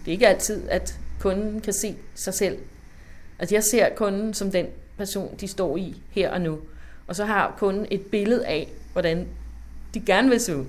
det 0.04 0.10
er 0.10 0.12
ikke 0.12 0.28
altid, 0.28 0.68
at 0.68 0.98
kunden 1.20 1.60
kan 1.60 1.72
se 1.72 1.96
sig 2.14 2.34
selv. 2.34 2.58
Altså 3.38 3.54
jeg 3.54 3.64
ser 3.64 3.88
kunden 3.96 4.34
som 4.34 4.50
den 4.50 4.66
person, 4.96 5.36
de 5.40 5.48
står 5.48 5.76
i 5.76 6.02
her 6.10 6.30
og 6.30 6.40
nu. 6.40 6.58
Og 7.06 7.16
så 7.16 7.24
har 7.24 7.54
kunden 7.58 7.86
et 7.90 8.00
billede 8.00 8.46
af, 8.46 8.68
hvordan 8.92 9.26
de 9.94 10.00
gerne 10.00 10.28
vil 10.28 10.40
se 10.40 10.56
ud. 10.56 10.64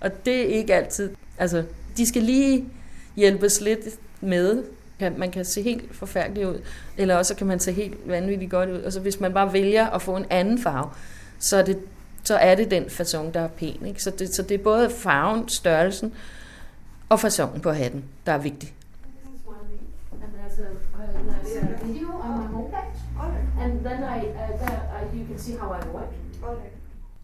Og 0.00 0.24
det 0.24 0.40
er 0.40 0.58
ikke 0.58 0.74
altid, 0.74 1.10
altså 1.38 1.64
de 1.96 2.06
skal 2.06 2.22
lige 2.22 2.64
hjælpes 3.16 3.60
lidt 3.60 3.80
med, 4.20 4.62
kan, 4.98 5.18
man 5.18 5.30
kan 5.30 5.44
se 5.44 5.62
helt 5.62 5.96
forfærdelig 5.96 6.48
ud, 6.48 6.60
eller 6.96 7.16
også 7.16 7.34
kan 7.34 7.46
man 7.46 7.60
se 7.60 7.72
helt 7.72 8.08
vanvittigt 8.08 8.50
godt 8.50 8.70
ud. 8.70 8.82
Altså 8.82 9.00
hvis 9.00 9.20
man 9.20 9.32
bare 9.34 9.52
vælger 9.52 9.90
at 9.90 10.02
få 10.02 10.16
en 10.16 10.26
anden 10.30 10.58
farve, 10.58 10.90
så 11.38 11.56
er 11.56 11.62
det, 11.62 11.78
så 12.24 12.36
er 12.36 12.54
det 12.54 12.70
den 12.70 12.84
façon, 12.84 13.32
der 13.32 13.40
er 13.40 13.48
pæn. 13.48 13.86
Ikke? 13.86 14.02
Så, 14.02 14.10
det, 14.10 14.34
så 14.34 14.42
det 14.42 14.54
er 14.54 14.64
både 14.64 14.90
farven, 14.90 15.48
størrelsen 15.48 16.14
og 17.08 17.18
façonen 17.18 17.60
på 17.60 17.70
hatten, 17.70 18.04
der 18.26 18.32
er 18.32 18.38
vigtig. 18.38 18.74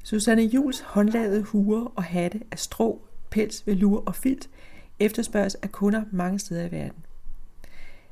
Susanne 0.05 0.43
Jules 0.43 0.81
håndlavede 0.81 1.43
huer 1.43 1.93
og 1.97 2.05
hatte 2.05 2.41
af 2.51 2.59
strå, 2.59 3.03
pels, 3.31 3.67
velur 3.67 4.03
og 4.07 4.15
filt 4.15 4.49
efterspørges 4.99 5.55
af 5.55 5.73
kunder 5.73 6.03
mange 6.13 6.39
steder 6.39 6.65
i 6.65 6.71
verden. 6.71 7.05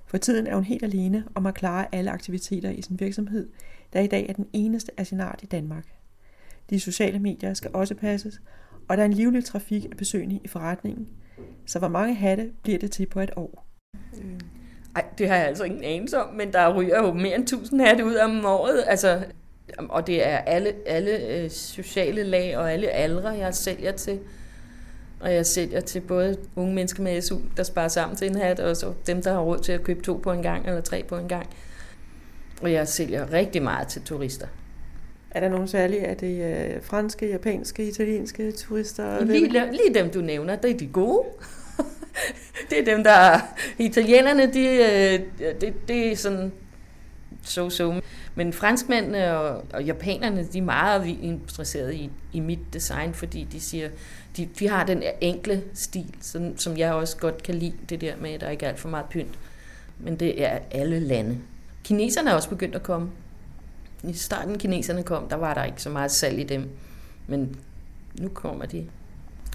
For 0.08 0.18
tiden 0.18 0.46
er 0.46 0.54
hun 0.54 0.64
helt 0.64 0.82
alene 0.82 1.24
og 1.34 1.42
må 1.42 1.50
klare 1.50 1.86
alle 1.92 2.10
aktiviteter 2.10 2.70
i 2.70 2.82
sin 2.82 3.00
virksomhed, 3.00 3.48
der 3.92 4.00
i 4.00 4.06
dag 4.06 4.28
er 4.28 4.32
den 4.32 4.46
eneste 4.52 4.92
af 4.96 5.06
sin 5.06 5.20
art 5.20 5.40
i 5.42 5.46
Danmark. 5.46 5.84
De 6.70 6.80
sociale 6.80 7.18
medier 7.18 7.54
skal 7.54 7.70
også 7.74 7.94
passes, 7.94 8.40
og 8.88 8.96
der 8.96 9.02
er 9.02 9.06
en 9.06 9.12
livlig 9.12 9.44
trafik 9.44 9.84
af 9.84 9.96
besøgende 9.96 10.40
i 10.44 10.48
forretningen. 10.48 11.08
Så 11.66 11.78
hvor 11.78 11.88
mange 11.88 12.14
hatte 12.14 12.50
bliver 12.62 12.78
det 12.78 12.90
til 12.90 13.06
på 13.06 13.20
et 13.20 13.30
år? 13.36 13.66
Øh, 14.14 14.40
ej, 14.96 15.04
det 15.18 15.28
har 15.28 15.36
jeg 15.36 15.46
altså 15.46 15.64
ingen 15.64 15.84
anelse 15.84 16.18
om, 16.18 16.34
men 16.34 16.52
der 16.52 16.74
ryger 16.74 17.06
jo 17.06 17.12
mere 17.12 17.34
end 17.34 17.42
1000 17.42 17.80
hatte 17.80 18.04
ud 18.04 18.16
om 18.16 18.44
året. 18.44 18.84
Altså, 18.86 19.24
og 19.78 20.06
det 20.06 20.26
er 20.26 20.38
alle, 20.38 20.72
alle 20.86 21.26
øh, 21.26 21.50
sociale 21.50 22.22
lag 22.22 22.58
og 22.58 22.72
alle 22.72 22.88
aldre, 22.88 23.28
jeg 23.28 23.54
sælger 23.54 23.92
til. 23.92 24.20
Og 25.20 25.34
jeg 25.34 25.46
sælger 25.46 25.80
til 25.80 26.00
både 26.00 26.36
unge 26.56 26.74
mennesker 26.74 27.02
med 27.02 27.20
SU, 27.20 27.38
der 27.56 27.62
sparer 27.62 27.88
sammen 27.88 28.16
til 28.16 28.30
en 28.30 28.36
hat, 28.36 28.60
og 28.60 28.76
så 28.76 28.92
dem, 29.06 29.22
der 29.22 29.32
har 29.32 29.40
råd 29.40 29.58
til 29.58 29.72
at 29.72 29.82
købe 29.82 30.02
to 30.02 30.20
på 30.22 30.32
en 30.32 30.42
gang, 30.42 30.66
eller 30.66 30.80
tre 30.80 31.02
på 31.08 31.16
en 31.16 31.28
gang. 31.28 31.46
Og 32.62 32.72
jeg 32.72 32.88
sælger 32.88 33.32
rigtig 33.32 33.62
meget 33.62 33.88
til 33.88 34.02
turister. 34.02 34.46
Er 35.30 35.40
der 35.40 35.48
nogen 35.48 35.68
særlige? 35.68 36.00
Er 36.00 36.14
det 36.14 36.44
øh, 36.44 36.82
franske, 36.82 37.28
japanske, 37.28 37.88
italienske 37.88 38.52
turister? 38.52 39.24
Lige, 39.24 39.48
lige 39.72 39.94
dem, 39.94 40.10
du 40.10 40.20
nævner, 40.20 40.56
det 40.56 40.70
er 40.70 40.78
de 40.78 40.86
gode. 40.86 41.26
det 42.70 42.78
er 42.80 42.84
dem, 42.84 43.04
der... 43.04 43.40
Italienerne, 43.78 44.52
de, 44.52 44.66
øh, 44.66 45.50
det, 45.60 45.74
det 45.88 46.12
er 46.12 46.16
sådan 46.16 46.52
so-so. 47.48 47.94
Men 48.34 48.52
franskmændene 48.52 49.38
og, 49.38 49.64
og 49.72 49.84
japanerne, 49.84 50.44
de 50.52 50.58
er 50.58 50.62
meget 50.62 51.06
interesserede 51.06 51.96
i, 51.96 52.10
i 52.32 52.40
mit 52.40 52.58
design, 52.72 53.14
fordi 53.14 53.48
de 53.52 53.60
siger, 53.60 53.88
de, 54.36 54.48
de 54.58 54.68
har 54.68 54.84
den 54.84 55.02
enkle 55.20 55.62
stil, 55.74 56.14
som, 56.20 56.58
som 56.58 56.76
jeg 56.76 56.92
også 56.92 57.16
godt 57.16 57.42
kan 57.42 57.54
lide, 57.54 57.74
det 57.88 58.00
der 58.00 58.16
med, 58.20 58.30
at 58.30 58.40
der 58.40 58.50
ikke 58.50 58.64
er 58.64 58.70
alt 58.70 58.78
for 58.78 58.88
meget 58.88 59.06
pynt. 59.10 59.38
Men 59.98 60.16
det 60.16 60.44
er 60.44 60.58
alle 60.70 61.00
lande. 61.00 61.38
Kineserne 61.84 62.30
er 62.30 62.34
også 62.34 62.48
begyndt 62.48 62.74
at 62.74 62.82
komme. 62.82 63.10
I 64.04 64.12
starten 64.12 64.58
kineserne 64.58 65.02
kom, 65.02 65.28
der 65.28 65.36
var 65.36 65.54
der 65.54 65.64
ikke 65.64 65.82
så 65.82 65.90
meget 65.90 66.10
salg 66.10 66.38
i 66.38 66.44
dem. 66.44 66.68
Men 67.26 67.56
nu 68.20 68.28
kommer 68.28 68.66
de. 68.66 68.86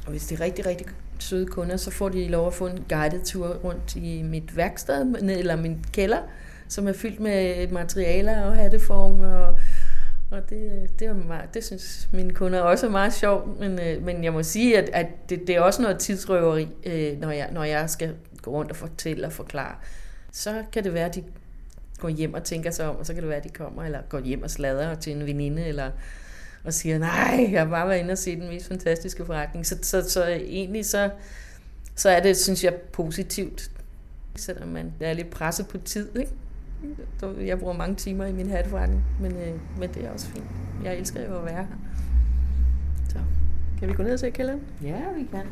Og 0.05 0.11
hvis 0.11 0.25
de 0.25 0.33
er 0.35 0.39
rigtig, 0.39 0.65
rigtig 0.65 0.87
søde 1.19 1.45
kunder, 1.45 1.77
så 1.77 1.91
får 1.91 2.09
de 2.09 2.27
lov 2.27 2.47
at 2.47 2.53
få 2.53 2.67
en 2.67 2.85
guided 2.89 3.25
tur 3.25 3.47
rundt 3.47 3.95
i 3.95 4.21
mit 4.21 4.57
værksted, 4.57 5.15
eller 5.21 5.55
min 5.55 5.85
kælder, 5.91 6.19
som 6.73 6.87
er 6.87 6.93
fyldt 6.93 7.19
med 7.19 7.67
materialer 7.67 8.41
og 8.41 8.55
hatteform 8.55 9.19
og 9.19 9.59
og 10.33 10.49
det, 10.49 10.89
det, 10.99 11.07
er 11.07 11.13
meget, 11.13 11.53
det 11.53 11.63
synes 11.63 12.09
mine 12.11 12.33
kunder 12.33 12.61
også 12.61 12.85
er 12.85 12.91
meget 12.91 13.13
sjovt, 13.13 13.59
men, 13.59 13.79
øh, 13.79 14.03
men 14.03 14.23
jeg 14.23 14.33
må 14.33 14.43
sige, 14.43 14.77
at, 14.77 14.89
at 14.93 15.07
det, 15.29 15.47
det 15.47 15.55
er 15.55 15.61
også 15.61 15.81
noget 15.81 15.99
tidsrøveri, 15.99 16.67
øh, 16.83 17.19
når, 17.19 17.31
jeg, 17.31 17.49
når 17.51 17.63
jeg 17.63 17.89
skal 17.89 18.15
gå 18.41 18.51
rundt 18.51 18.71
og 18.71 18.77
fortælle 18.77 19.25
og 19.27 19.33
forklare. 19.33 19.75
Så 20.31 20.63
kan 20.71 20.83
det 20.83 20.93
være, 20.93 21.05
at 21.05 21.15
de 21.15 21.23
går 21.99 22.09
hjem 22.09 22.33
og 22.33 22.43
tænker 22.43 22.71
sig 22.71 22.89
om, 22.89 22.95
og 22.95 23.05
så 23.05 23.13
kan 23.13 23.21
det 23.21 23.29
være, 23.29 23.37
at 23.37 23.43
de 23.43 23.49
kommer, 23.49 23.83
eller 23.83 23.99
går 24.09 24.19
hjem 24.19 24.43
og 24.43 24.51
sladrer 24.51 24.95
til 24.95 25.15
en 25.15 25.25
veninde, 25.25 25.65
eller 25.65 25.91
og 26.63 26.73
siger, 26.73 26.97
nej, 26.97 27.49
jeg 27.51 27.61
har 27.61 27.69
bare 27.69 27.87
været 27.87 27.99
inde 27.99 28.11
og 28.11 28.17
se 28.17 28.35
den 28.35 28.49
mest 28.49 28.67
fantastiske 28.67 29.25
forretning. 29.25 29.65
Så, 29.65 29.77
så, 29.81 30.09
så 30.09 30.27
egentlig 30.27 30.85
så, 30.85 31.09
så 31.95 32.09
er 32.09 32.19
det, 32.19 32.37
synes 32.37 32.63
jeg, 32.63 32.73
positivt, 32.73 33.71
selvom 34.35 34.67
man 34.67 34.93
er 34.99 35.13
lidt 35.13 35.29
presset 35.29 35.67
på 35.67 35.77
tid, 35.77 36.19
ikke? 36.19 36.31
Jeg 37.45 37.59
bruger 37.59 37.73
mange 37.73 37.95
timer 37.95 38.25
i 38.25 38.33
min 38.33 38.49
hatteforretning, 38.49 39.03
men, 39.21 39.31
øh, 39.31 39.79
men 39.79 39.89
det 39.93 40.05
er 40.05 40.11
også 40.11 40.27
fint. 40.27 40.45
Jeg 40.83 40.97
elsker 40.97 41.27
jo 41.27 41.37
at 41.37 41.45
være 41.45 41.55
her. 41.55 41.77
Så. 43.09 43.17
Kan 43.79 43.89
vi 43.89 43.93
gå 43.93 44.03
ned 44.03 44.13
og 44.13 44.19
se 44.19 44.29
kælderen? 44.29 44.61
Ja, 44.83 45.01
vi 45.17 45.27
kan. 45.31 45.45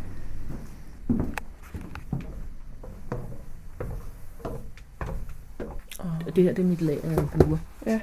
Og 6.28 6.36
det 6.36 6.44
her 6.44 6.54
det 6.54 6.64
er 6.64 6.68
mit 6.68 6.82
lager 6.82 7.10
af 7.10 7.46
huer. 7.46 7.58
Ja. 7.86 8.00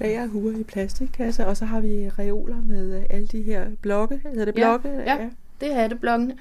Lager 0.00 0.22
af 0.22 0.28
huer 0.28 0.58
i 0.58 0.62
plastikkasser, 0.62 1.44
og 1.44 1.56
så 1.56 1.64
har 1.64 1.80
vi 1.80 2.08
reoler 2.18 2.56
med 2.64 2.98
øh, 2.98 3.04
alle 3.10 3.26
de 3.26 3.42
her 3.42 3.66
blokke. 3.82 4.20
Hedder 4.22 4.44
det 4.44 4.54
blokke? 4.54 4.88
Ja, 4.88 5.00
ja. 5.00 5.22
ja. 5.22 5.28
det 5.60 5.72
er 5.72 5.74
hatteblokkene. 5.74 6.36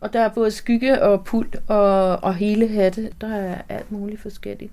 Og 0.00 0.12
der 0.12 0.20
er 0.20 0.28
både 0.28 0.50
skygge 0.50 1.02
og 1.02 1.24
pult 1.24 1.56
og, 1.66 2.16
og 2.16 2.34
hele 2.34 2.68
hatte. 2.68 3.12
Der 3.20 3.34
er 3.36 3.62
alt 3.68 3.92
muligt 3.92 4.20
forskelligt. 4.20 4.72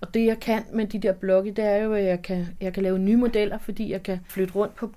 Og 0.00 0.14
det 0.14 0.26
jeg 0.26 0.40
kan 0.40 0.64
med 0.72 0.86
de 0.86 0.98
der 0.98 1.12
blokke, 1.12 1.50
det 1.50 1.64
er 1.64 1.76
jo, 1.76 1.92
at 1.92 2.04
jeg 2.04 2.22
kan, 2.22 2.46
jeg 2.60 2.72
kan 2.72 2.82
lave 2.82 2.98
nye 2.98 3.16
modeller, 3.16 3.58
fordi 3.58 3.92
jeg 3.92 4.02
kan 4.02 4.20
flytte 4.28 4.54
rundt 4.54 4.74
på 4.74 4.90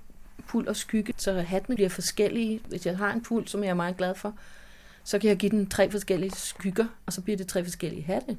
pult 0.48 0.68
og 0.68 0.76
skygge, 0.76 1.12
så 1.16 1.32
hattene 1.32 1.76
bliver 1.76 1.88
forskellige. 1.88 2.60
Hvis 2.68 2.86
jeg 2.86 2.96
har 2.96 3.12
en 3.12 3.22
pult, 3.22 3.50
som 3.50 3.62
jeg 3.62 3.70
er 3.70 3.74
meget 3.74 3.96
glad 3.96 4.14
for, 4.14 4.34
så 5.04 5.18
kan 5.18 5.28
jeg 5.28 5.36
give 5.36 5.50
den 5.50 5.66
tre 5.66 5.90
forskellige 5.90 6.30
skygger, 6.30 6.86
og 7.06 7.12
så 7.12 7.20
bliver 7.20 7.36
det 7.36 7.46
tre 7.46 7.64
forskellige 7.64 8.02
hatte. 8.02 8.36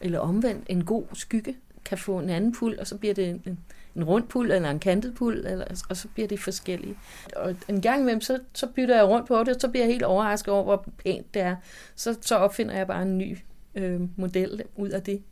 Eller 0.00 0.18
omvendt, 0.18 0.64
en 0.68 0.84
god 0.84 1.04
skygge, 1.12 1.54
kan 1.84 1.98
få 1.98 2.18
en 2.18 2.30
anden 2.30 2.52
pul, 2.52 2.76
og 2.80 2.86
så 2.86 2.96
bliver 2.96 3.14
det 3.14 3.28
en, 3.28 3.58
en 3.96 4.04
rund 4.04 4.28
pul 4.28 4.50
eller 4.50 4.70
en 4.70 4.78
kantet 4.78 5.14
pul, 5.14 5.46
eller, 5.46 5.64
og 5.88 5.96
så 5.96 6.08
bliver 6.08 6.28
det 6.28 6.40
forskellige. 6.40 6.96
Og 7.36 7.56
en 7.68 7.80
gang 7.80 8.00
imellem, 8.00 8.20
så, 8.20 8.38
så 8.54 8.66
bytter 8.66 8.96
jeg 8.96 9.04
rundt 9.04 9.28
på 9.28 9.38
det, 9.38 9.54
og 9.54 9.60
så 9.60 9.68
bliver 9.68 9.84
jeg 9.84 9.92
helt 9.92 10.02
overrasket 10.02 10.54
over, 10.54 10.62
hvor 10.62 10.86
pænt 11.04 11.34
det 11.34 11.42
er. 11.42 11.56
Så, 11.94 12.16
så 12.20 12.36
opfinder 12.36 12.74
jeg 12.74 12.86
bare 12.86 13.02
en 13.02 13.18
ny 13.18 13.38
øh, 13.74 14.00
model 14.16 14.62
ud 14.76 14.88
af 14.88 15.02
det. 15.02 15.22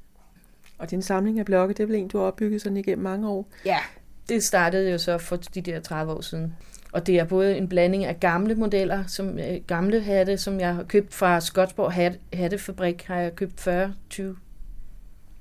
Og 0.78 0.90
din 0.90 1.02
samling 1.02 1.38
af 1.38 1.44
blokke, 1.44 1.74
det 1.74 1.82
er 1.82 1.86
vel 1.86 1.96
en, 1.96 2.08
du 2.08 2.18
har 2.18 2.24
opbygget 2.24 2.62
sådan 2.62 2.76
igennem 2.76 3.02
mange 3.04 3.28
år? 3.28 3.48
Ja, 3.64 3.78
det 4.28 4.44
startede 4.44 4.90
jo 4.90 4.98
så 4.98 5.18
for 5.18 5.36
de 5.36 5.60
der 5.60 5.80
30 5.80 6.12
år 6.12 6.20
siden. 6.20 6.54
Og 6.92 7.06
det 7.06 7.18
er 7.18 7.24
både 7.24 7.56
en 7.56 7.68
blanding 7.68 8.04
af 8.04 8.20
gamle 8.20 8.54
modeller, 8.54 9.06
som 9.06 9.38
øh, 9.38 9.60
gamle 9.66 10.00
hatte, 10.00 10.38
som 10.38 10.60
jeg 10.60 10.74
har 10.74 10.82
købt 10.82 11.14
fra 11.14 11.40
Skotsborg 11.40 11.92
Hat, 11.92 12.18
Hattefabrik, 12.32 13.02
har 13.02 13.16
jeg 13.16 13.34
købt 13.34 13.68
40-20 14.14 14.22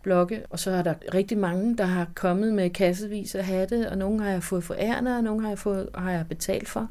blokke. 0.04 0.42
Og 0.50 0.60
så 0.60 0.72
er 0.72 0.82
der 0.82 0.94
rigtig 1.14 1.38
mange, 1.38 1.78
der 1.78 1.86
har 1.86 2.08
kommet 2.16 2.54
med 2.54 2.70
kassevis 2.70 3.36
af 3.36 3.46
hatte, 3.46 3.90
og 3.90 3.98
nogle 3.98 4.24
har 4.24 4.30
jeg 4.30 4.44
fået 4.44 4.64
forærende, 4.64 5.18
og 5.18 5.24
nogle 5.24 5.42
har 5.42 5.50
jeg, 5.50 5.60
fået, 5.60 5.90
har 5.96 6.12
jeg 6.12 6.28
betalt 6.28 6.70
for. 6.70 6.90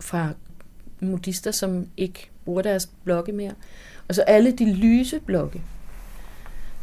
Fra 0.00 0.30
modister, 1.00 1.50
som 1.50 1.86
ikke 1.96 2.30
bruger 2.44 2.62
deres 2.62 2.90
blokke 3.04 3.32
mere. 3.32 3.52
Og 4.08 4.14
så 4.14 4.22
alle 4.22 4.52
de 4.52 4.74
lyse 4.74 5.20
blokke, 5.20 5.62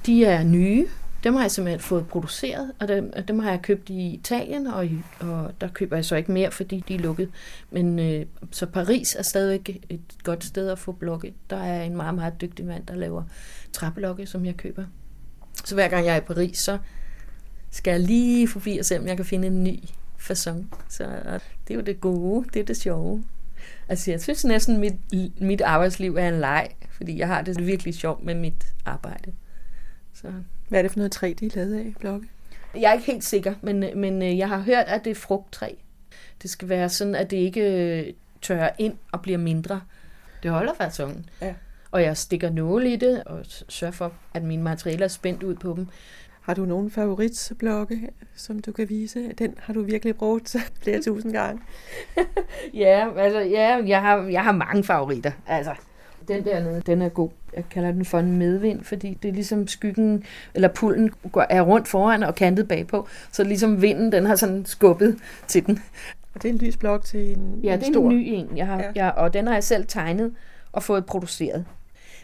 de 0.06 0.26
er 0.26 0.44
nye, 0.44 0.88
dem 1.24 1.34
har 1.34 1.42
jeg 1.42 1.52
simpelthen 1.52 1.80
fået 1.80 2.08
produceret, 2.08 2.72
og 2.80 2.88
dem, 2.88 3.14
dem 3.28 3.40
har 3.40 3.50
jeg 3.50 3.62
købt 3.62 3.90
i 3.90 4.14
Italien, 4.14 4.68
og, 4.68 4.90
og 5.20 5.52
der 5.62 5.68
køber 5.68 5.98
jeg 5.98 6.06
så 6.06 6.16
ikke 6.16 6.32
mere, 6.32 6.52
fordi 6.52 6.84
de 6.88 6.96
er 6.96 7.00
lukket. 7.00 7.30
Men 7.72 8.00
øh, 8.00 8.26
så 8.52 8.66
Paris 8.66 9.16
er 9.16 9.24
stadigvæk 9.24 9.86
et 9.90 10.02
godt 10.24 10.44
sted 10.44 10.70
at 10.70 10.80
få 10.80 10.92
blokke. 10.92 11.34
Der 11.50 11.58
er 11.58 11.84
en 11.84 11.96
meget, 11.96 12.16
meget 12.16 12.42
dygtig 12.42 12.66
mand, 12.66 12.86
der 12.86 12.96
laver 12.96 13.24
træblokke, 13.74 14.26
som 14.26 14.46
jeg 14.46 14.58
køber. 14.58 14.84
Så 15.66 15.76
hver 15.76 15.88
gang 15.88 16.06
jeg 16.06 16.14
er 16.14 16.18
i 16.18 16.26
Paris, 16.26 16.58
så 16.58 16.78
skal 17.72 17.92
jeg 17.92 18.00
lige 18.00 18.48
forbi 18.48 18.78
og 18.78 18.86
se, 18.86 19.00
om 19.00 19.08
jeg 19.08 19.16
kan 19.16 19.26
finde 19.26 19.48
en 19.48 19.64
ny 19.64 19.80
façon. 20.20 20.64
Så 20.90 21.04
det 21.68 21.74
er 21.74 21.76
jo 21.76 21.82
det 21.82 22.02
gode, 22.02 22.50
det 22.54 22.60
er 22.60 22.64
det 22.64 22.78
sjove. 22.78 23.24
Altså, 23.90 24.12
jeg 24.12 24.22
synes 24.22 24.46
næsten, 24.46 24.78
mit, 24.78 24.94
mit 25.42 25.62
arbejdsliv 25.62 26.16
er 26.16 26.28
en 26.28 26.40
leg, 26.40 26.70
fordi 26.92 27.20
jeg 27.20 27.28
har 27.28 27.42
det 27.42 27.68
virkelig 27.68 27.96
sjovt 27.96 28.24
med 28.24 28.36
mit 28.36 28.66
arbejde. 28.86 29.34
Så. 30.14 30.28
Hvad 30.70 30.80
er 30.80 30.82
det 30.84 30.92
for 30.92 31.00
noget 31.00 31.12
træ, 31.12 31.34
de 31.40 31.46
er 31.46 31.50
lavet 31.56 31.80
af, 31.80 31.94
blokke? 32.00 32.28
Jeg 32.76 32.90
er 32.90 32.94
ikke 32.94 33.06
helt 33.06 33.24
sikker, 33.24 33.54
men, 33.62 33.80
men 33.96 34.22
øh, 34.22 34.38
jeg 34.38 34.50
har 34.50 34.60
hørt, 34.60 34.86
at 34.88 35.06
det 35.06 35.12
er 35.12 35.16
frugttræ. 35.16 35.70
Det 36.42 36.50
skal 36.50 36.70
være 36.70 36.90
sådan, 36.90 37.16
at 37.16 37.32
det 37.32 37.38
ikke 37.38 37.62
øh, 37.62 38.14
tørrer 38.42 38.70
ind 38.78 38.98
og 39.12 39.22
bliver 39.22 39.38
mindre. 39.38 39.82
Det 40.44 40.52
holder 40.52 40.74
faktisk 40.74 40.98
sådan. 40.98 41.26
Ja. 41.42 41.54
Og 41.94 42.04
jeg 42.04 42.18
stikker 42.18 42.50
nåle 42.50 42.94
i 42.94 42.96
det, 42.96 43.24
og 43.24 43.40
sørger 43.70 43.92
for, 43.92 44.14
at 44.34 44.44
mine 44.44 44.64
materialer 44.64 45.04
er 45.04 45.08
spændt 45.08 45.44
ud 45.44 45.56
på 45.56 45.74
dem. 45.78 45.88
Har 46.42 46.54
du 46.54 46.66
nogen 46.66 46.92
favoritblokke, 46.92 48.10
som 48.36 48.60
du 48.60 48.72
kan 48.72 48.90
vise? 48.90 49.34
Den 49.34 49.56
har 49.60 49.74
du 49.74 49.84
virkelig 49.84 50.16
brugt 50.16 50.56
flere 50.84 51.02
tusind 51.02 51.34
gange. 51.34 51.62
ja, 52.74 53.08
altså, 53.18 53.40
ja 53.40 53.84
jeg, 53.86 54.02
har, 54.02 54.18
jeg 54.18 54.44
har 54.44 54.52
mange 54.52 54.84
favoritter. 54.84 55.32
Altså, 55.48 55.76
den 56.28 56.46
der 56.46 56.64
nede, 56.64 56.82
den 56.82 57.02
er 57.02 57.10
god. 57.10 57.30
Jeg 57.56 57.64
kalder 57.70 57.92
den 57.92 58.06
for 58.06 58.20
en 58.20 58.38
medvind, 58.38 58.84
fordi 58.84 59.18
det 59.22 59.30
er 59.30 59.34
ligesom 59.34 59.68
skyggen, 59.68 60.24
eller 60.54 60.68
pullen 60.68 61.12
er 61.50 61.62
rundt 61.62 61.88
foran 61.88 62.24
og 62.24 62.36
kantet 62.36 62.68
bagpå. 62.68 63.08
Så 63.32 63.44
ligesom 63.44 63.82
vinden, 63.82 64.12
den 64.12 64.26
har 64.26 64.36
sådan 64.36 64.66
skubbet 64.66 65.20
til 65.48 65.66
den. 65.66 65.80
Og 66.36 66.44
det 66.44 66.50
er 66.50 66.54
en 66.54 66.60
lys 66.60 66.78
blok 66.78 67.04
til 67.04 67.38
en, 67.38 67.60
ja, 67.64 67.74
en 67.74 67.80
det 67.80 67.88
er 67.88 67.92
stor. 67.92 68.10
en 68.10 68.18
ny 68.18 68.24
en, 68.28 68.58
jeg 68.58 68.68
har, 68.68 68.80
ja. 68.80 68.92
jeg, 68.96 69.12
og 69.12 69.34
den 69.34 69.48
har 69.48 69.54
jeg 69.54 69.64
selv 69.64 69.86
tegnet 69.88 70.34
og 70.72 70.84
fået 70.84 71.06
produceret. 71.06 71.66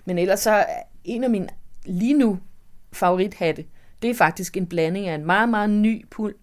Men 0.06 0.18
ellers 0.18 0.39
så 0.39 0.65
en 1.03 1.24
af 1.24 1.29
mine 1.29 1.48
lige 1.86 2.13
nu 2.13 2.39
favorithatte, 2.94 3.65
det 4.01 4.10
er 4.10 4.15
faktisk 4.15 4.58
en 4.58 4.68
blanding 4.68 5.08
af 5.08 5.15
en 5.15 5.25
meget, 5.25 5.50
meget 5.50 5.70
ny 5.70 6.06
pul 6.10 6.36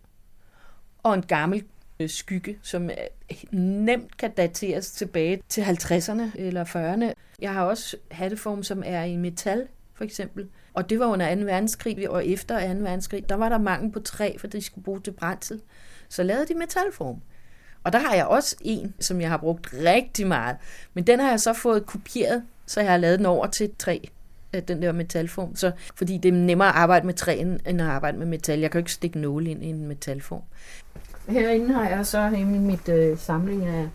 og 1.02 1.14
en 1.14 1.22
gammel 1.22 1.64
øh, 2.00 2.08
skygge, 2.08 2.58
som 2.62 2.90
øh, 2.90 3.36
nemt 3.60 4.16
kan 4.16 4.30
dateres 4.30 4.90
tilbage 4.90 5.42
til 5.48 5.62
50'erne 5.62 6.22
eller 6.34 6.64
40'erne. 6.64 7.12
Jeg 7.38 7.52
har 7.52 7.64
også 7.64 7.96
hatteform, 8.10 8.62
som 8.62 8.82
er 8.86 9.02
i 9.02 9.16
metal, 9.16 9.66
for 9.94 10.04
eksempel. 10.04 10.48
Og 10.74 10.90
det 10.90 10.98
var 10.98 11.06
under 11.06 11.34
2. 11.34 11.40
verdenskrig, 11.40 12.10
og 12.10 12.26
efter 12.26 12.74
2. 12.74 12.80
verdenskrig, 12.80 13.28
der 13.28 13.34
var 13.34 13.48
der 13.48 13.58
mangel 13.58 13.92
på 13.92 14.00
træ, 14.00 14.32
for 14.38 14.46
de 14.46 14.62
skulle 14.62 14.84
bruge 14.84 15.00
til 15.00 15.10
brændsel. 15.10 15.60
Så 16.08 16.22
lavede 16.22 16.46
de 16.46 16.54
metalform. 16.54 17.20
Og 17.84 17.92
der 17.92 17.98
har 17.98 18.14
jeg 18.14 18.26
også 18.26 18.56
en, 18.60 18.94
som 19.00 19.20
jeg 19.20 19.30
har 19.30 19.36
brugt 19.36 19.74
rigtig 19.84 20.26
meget. 20.26 20.56
Men 20.94 21.06
den 21.06 21.20
har 21.20 21.30
jeg 21.30 21.40
så 21.40 21.52
fået 21.52 21.86
kopieret, 21.86 22.42
så 22.66 22.80
jeg 22.80 22.90
har 22.90 22.96
lavet 22.96 23.18
den 23.18 23.26
over 23.26 23.46
til 23.46 23.70
træ 23.78 23.98
den 24.60 24.82
der 24.82 24.92
metalform. 24.92 25.56
Så, 25.56 25.72
fordi 25.94 26.18
det 26.18 26.28
er 26.28 26.32
nemmere 26.32 26.68
at 26.68 26.74
arbejde 26.74 27.06
med 27.06 27.14
træ, 27.14 27.38
end 27.38 27.60
at 27.66 27.80
arbejde 27.80 28.18
med 28.18 28.26
metal. 28.26 28.60
Jeg 28.60 28.70
kan 28.70 28.78
jo 28.78 28.82
ikke 28.82 28.92
stikke 28.92 29.18
nåle 29.18 29.50
ind 29.50 29.64
i 29.64 29.66
en 29.66 29.86
metalform. 29.86 30.42
Herinde 31.28 31.74
har 31.74 31.88
jeg 31.88 32.06
så 32.06 32.26
i 32.26 32.44
mit 32.44 32.88
øh, 32.88 33.18
samling 33.18 33.66
af 33.66 33.88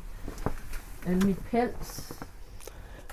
alle 1.07 1.19
mit 1.27 1.37
pels. 1.51 2.13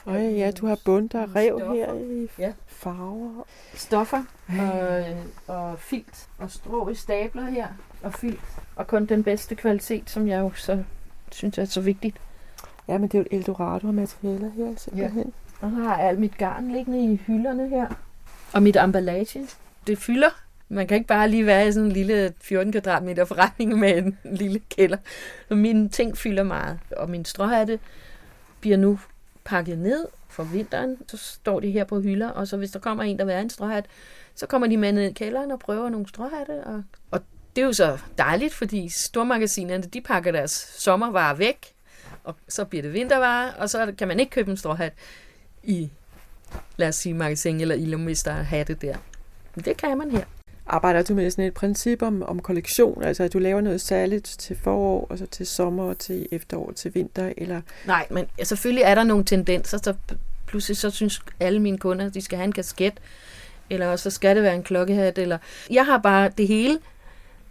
Og 0.05 0.21
ja, 0.21 0.51
du 0.51 0.67
har 0.67 0.79
bundt 0.85 1.15
og 1.15 1.29
rev 1.37 1.59
Stoffer. 1.59 1.75
her 1.75 1.95
i 1.95 2.29
ja. 2.39 2.53
farver. 2.67 3.45
Stoffer 3.75 4.23
og, 4.59 5.05
og 5.47 5.79
filt 5.79 6.29
og 6.39 6.51
strå 6.51 6.89
i 6.89 6.95
stabler 6.95 7.45
her 7.45 7.67
og 8.03 8.15
filt. 8.15 8.41
Og 8.77 8.87
kun 8.87 9.07
den 9.07 9.23
bedste 9.23 9.55
kvalitet, 9.55 10.11
som 10.11 10.29
jeg 10.29 10.41
jo 10.41 10.51
så 10.55 10.85
synes 11.33 11.59
er 11.59 11.65
så 11.65 11.81
vigtigt. 11.81 12.17
Ja, 12.89 12.99
men 12.99 13.09
det 13.09 13.15
er 13.15 13.19
jo 13.19 13.25
et 13.31 13.37
Eldorado 13.37 13.87
af 13.87 13.95
materialer 13.95 14.51
her 14.51 14.75
simpelthen. 14.77 15.25
Ja. 15.25 15.48
Og 15.61 15.71
så 15.71 15.77
har 15.77 15.99
jeg 15.99 16.09
alt 16.09 16.19
mit 16.19 16.39
garn 16.39 16.73
liggende 16.73 17.13
i 17.13 17.21
hylderne 17.27 17.69
her. 17.69 17.87
Og 18.53 18.63
mit 18.63 18.77
emballage. 18.77 19.47
Det 19.87 19.99
fylder 19.99 20.31
man 20.69 20.87
kan 20.87 20.95
ikke 20.95 21.07
bare 21.07 21.29
lige 21.29 21.47
være 21.47 21.69
i 21.69 21.73
sådan 21.73 21.87
en 21.87 21.93
lille 21.93 22.35
14 22.41 22.73
kvadratmeter 22.73 23.25
forretning 23.25 23.79
med 23.79 23.99
en 23.99 24.19
lille 24.25 24.61
kælder. 24.77 24.97
Så 25.49 25.55
mine 25.55 25.89
ting 25.89 26.17
fylder 26.19 26.43
meget, 26.43 26.79
og 26.97 27.11
min 27.11 27.25
stråhatte 27.25 27.79
bliver 28.61 28.77
nu 28.77 28.99
pakket 29.45 29.79
ned 29.79 30.07
for 30.29 30.43
vinteren. 30.43 30.97
Så 31.09 31.17
står 31.17 31.61
de 31.61 31.71
her 31.71 31.85
på 31.85 32.01
hylder, 32.01 32.29
og 32.29 32.49
så 32.49 32.57
hvis 32.57 32.71
der 32.71 32.79
kommer 32.79 33.05
en, 33.05 33.19
der 33.19 33.25
vil 33.25 33.33
have 33.33 33.43
en 33.43 33.51
stråhat, 33.51 33.87
så 34.35 34.47
kommer 34.47 34.69
de 34.69 34.77
med 34.77 34.93
ned 34.93 35.03
i 35.03 35.13
kælderen 35.13 35.51
og 35.51 35.59
prøver 35.59 35.89
nogle 35.89 36.09
stråhatte. 36.09 36.65
Og, 36.65 36.83
og 37.11 37.21
det 37.57 37.63
er 37.63 37.67
jo 37.67 37.73
så 37.73 37.99
dejligt, 38.19 38.55
fordi 38.55 38.89
stormagasinerne, 38.89 39.83
de 39.83 40.01
pakker 40.01 40.33
deres 40.33 40.51
sommervarer 40.79 41.35
væk, 41.35 41.67
og 42.25 42.35
så 42.49 42.65
bliver 42.65 42.83
det 42.83 42.93
vintervarer, 42.93 43.53
og 43.53 43.71
så 43.71 43.95
kan 43.99 44.09
man 44.09 44.21
ikke 44.21 44.31
købe 44.31 44.51
en 44.51 44.57
stråhat 44.57 44.93
i, 45.63 45.91
lad 46.77 46.89
os 46.89 46.97
sige, 46.97 47.15
magasin 47.15 47.61
eller 47.61 47.75
Ilum, 47.75 48.05
hvis 48.05 48.23
der 48.23 48.33
er 48.33 48.43
hatte 48.43 48.75
der. 48.75 48.97
Men 49.55 49.65
det 49.65 49.77
kan 49.77 49.99
man 49.99 50.11
her. 50.11 50.25
Arbejder 50.67 51.03
du 51.03 51.15
med 51.15 51.31
sådan 51.31 51.45
et 51.45 51.55
princip 51.55 52.03
om, 52.03 52.23
om 52.23 52.41
kollektion? 52.41 53.03
Altså 53.03 53.23
at 53.23 53.33
du 53.33 53.39
laver 53.39 53.61
noget 53.61 53.81
særligt 53.81 54.25
til 54.25 54.57
forår, 54.57 55.07
og 55.11 55.19
så 55.19 55.27
til 55.27 55.47
sommer, 55.47 55.95
til 55.95 56.27
efterår, 56.33 56.73
til 56.73 56.95
vinter? 56.95 57.33
Eller? 57.37 57.61
Nej, 57.87 58.07
men 58.11 58.27
selvfølgelig 58.43 58.83
er 58.83 58.95
der 58.95 59.03
nogle 59.05 59.25
tendenser, 59.25 59.79
så 59.79 59.95
pludselig 60.47 60.77
så 60.77 60.91
synes 60.91 61.23
alle 61.41 61.61
mine 61.61 61.79
kunder, 61.79 62.09
de 62.09 62.21
skal 62.21 62.37
have 62.37 62.45
en 62.45 62.53
kasket, 62.53 63.01
eller 63.71 63.97
så 63.97 64.11
skal 64.11 64.37
det 64.37 64.43
være 64.43 64.55
en 64.55 64.63
klokkehat, 64.63 65.19
eller 65.19 65.39
jeg 65.71 65.87
har 65.87 65.99
bare 65.99 66.31
det 66.39 66.49
hele 66.49 66.79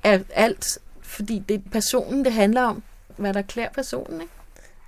af 0.03 0.21
alt, 0.33 0.79
fordi 1.01 1.43
det 1.49 1.55
er 1.55 1.69
personen, 1.71 2.25
det 2.25 2.33
handler 2.33 2.61
om, 2.61 2.83
hvad 3.17 3.33
der 3.33 3.41
klæder 3.41 3.69
personen, 3.69 4.21
ikke? 4.21 4.33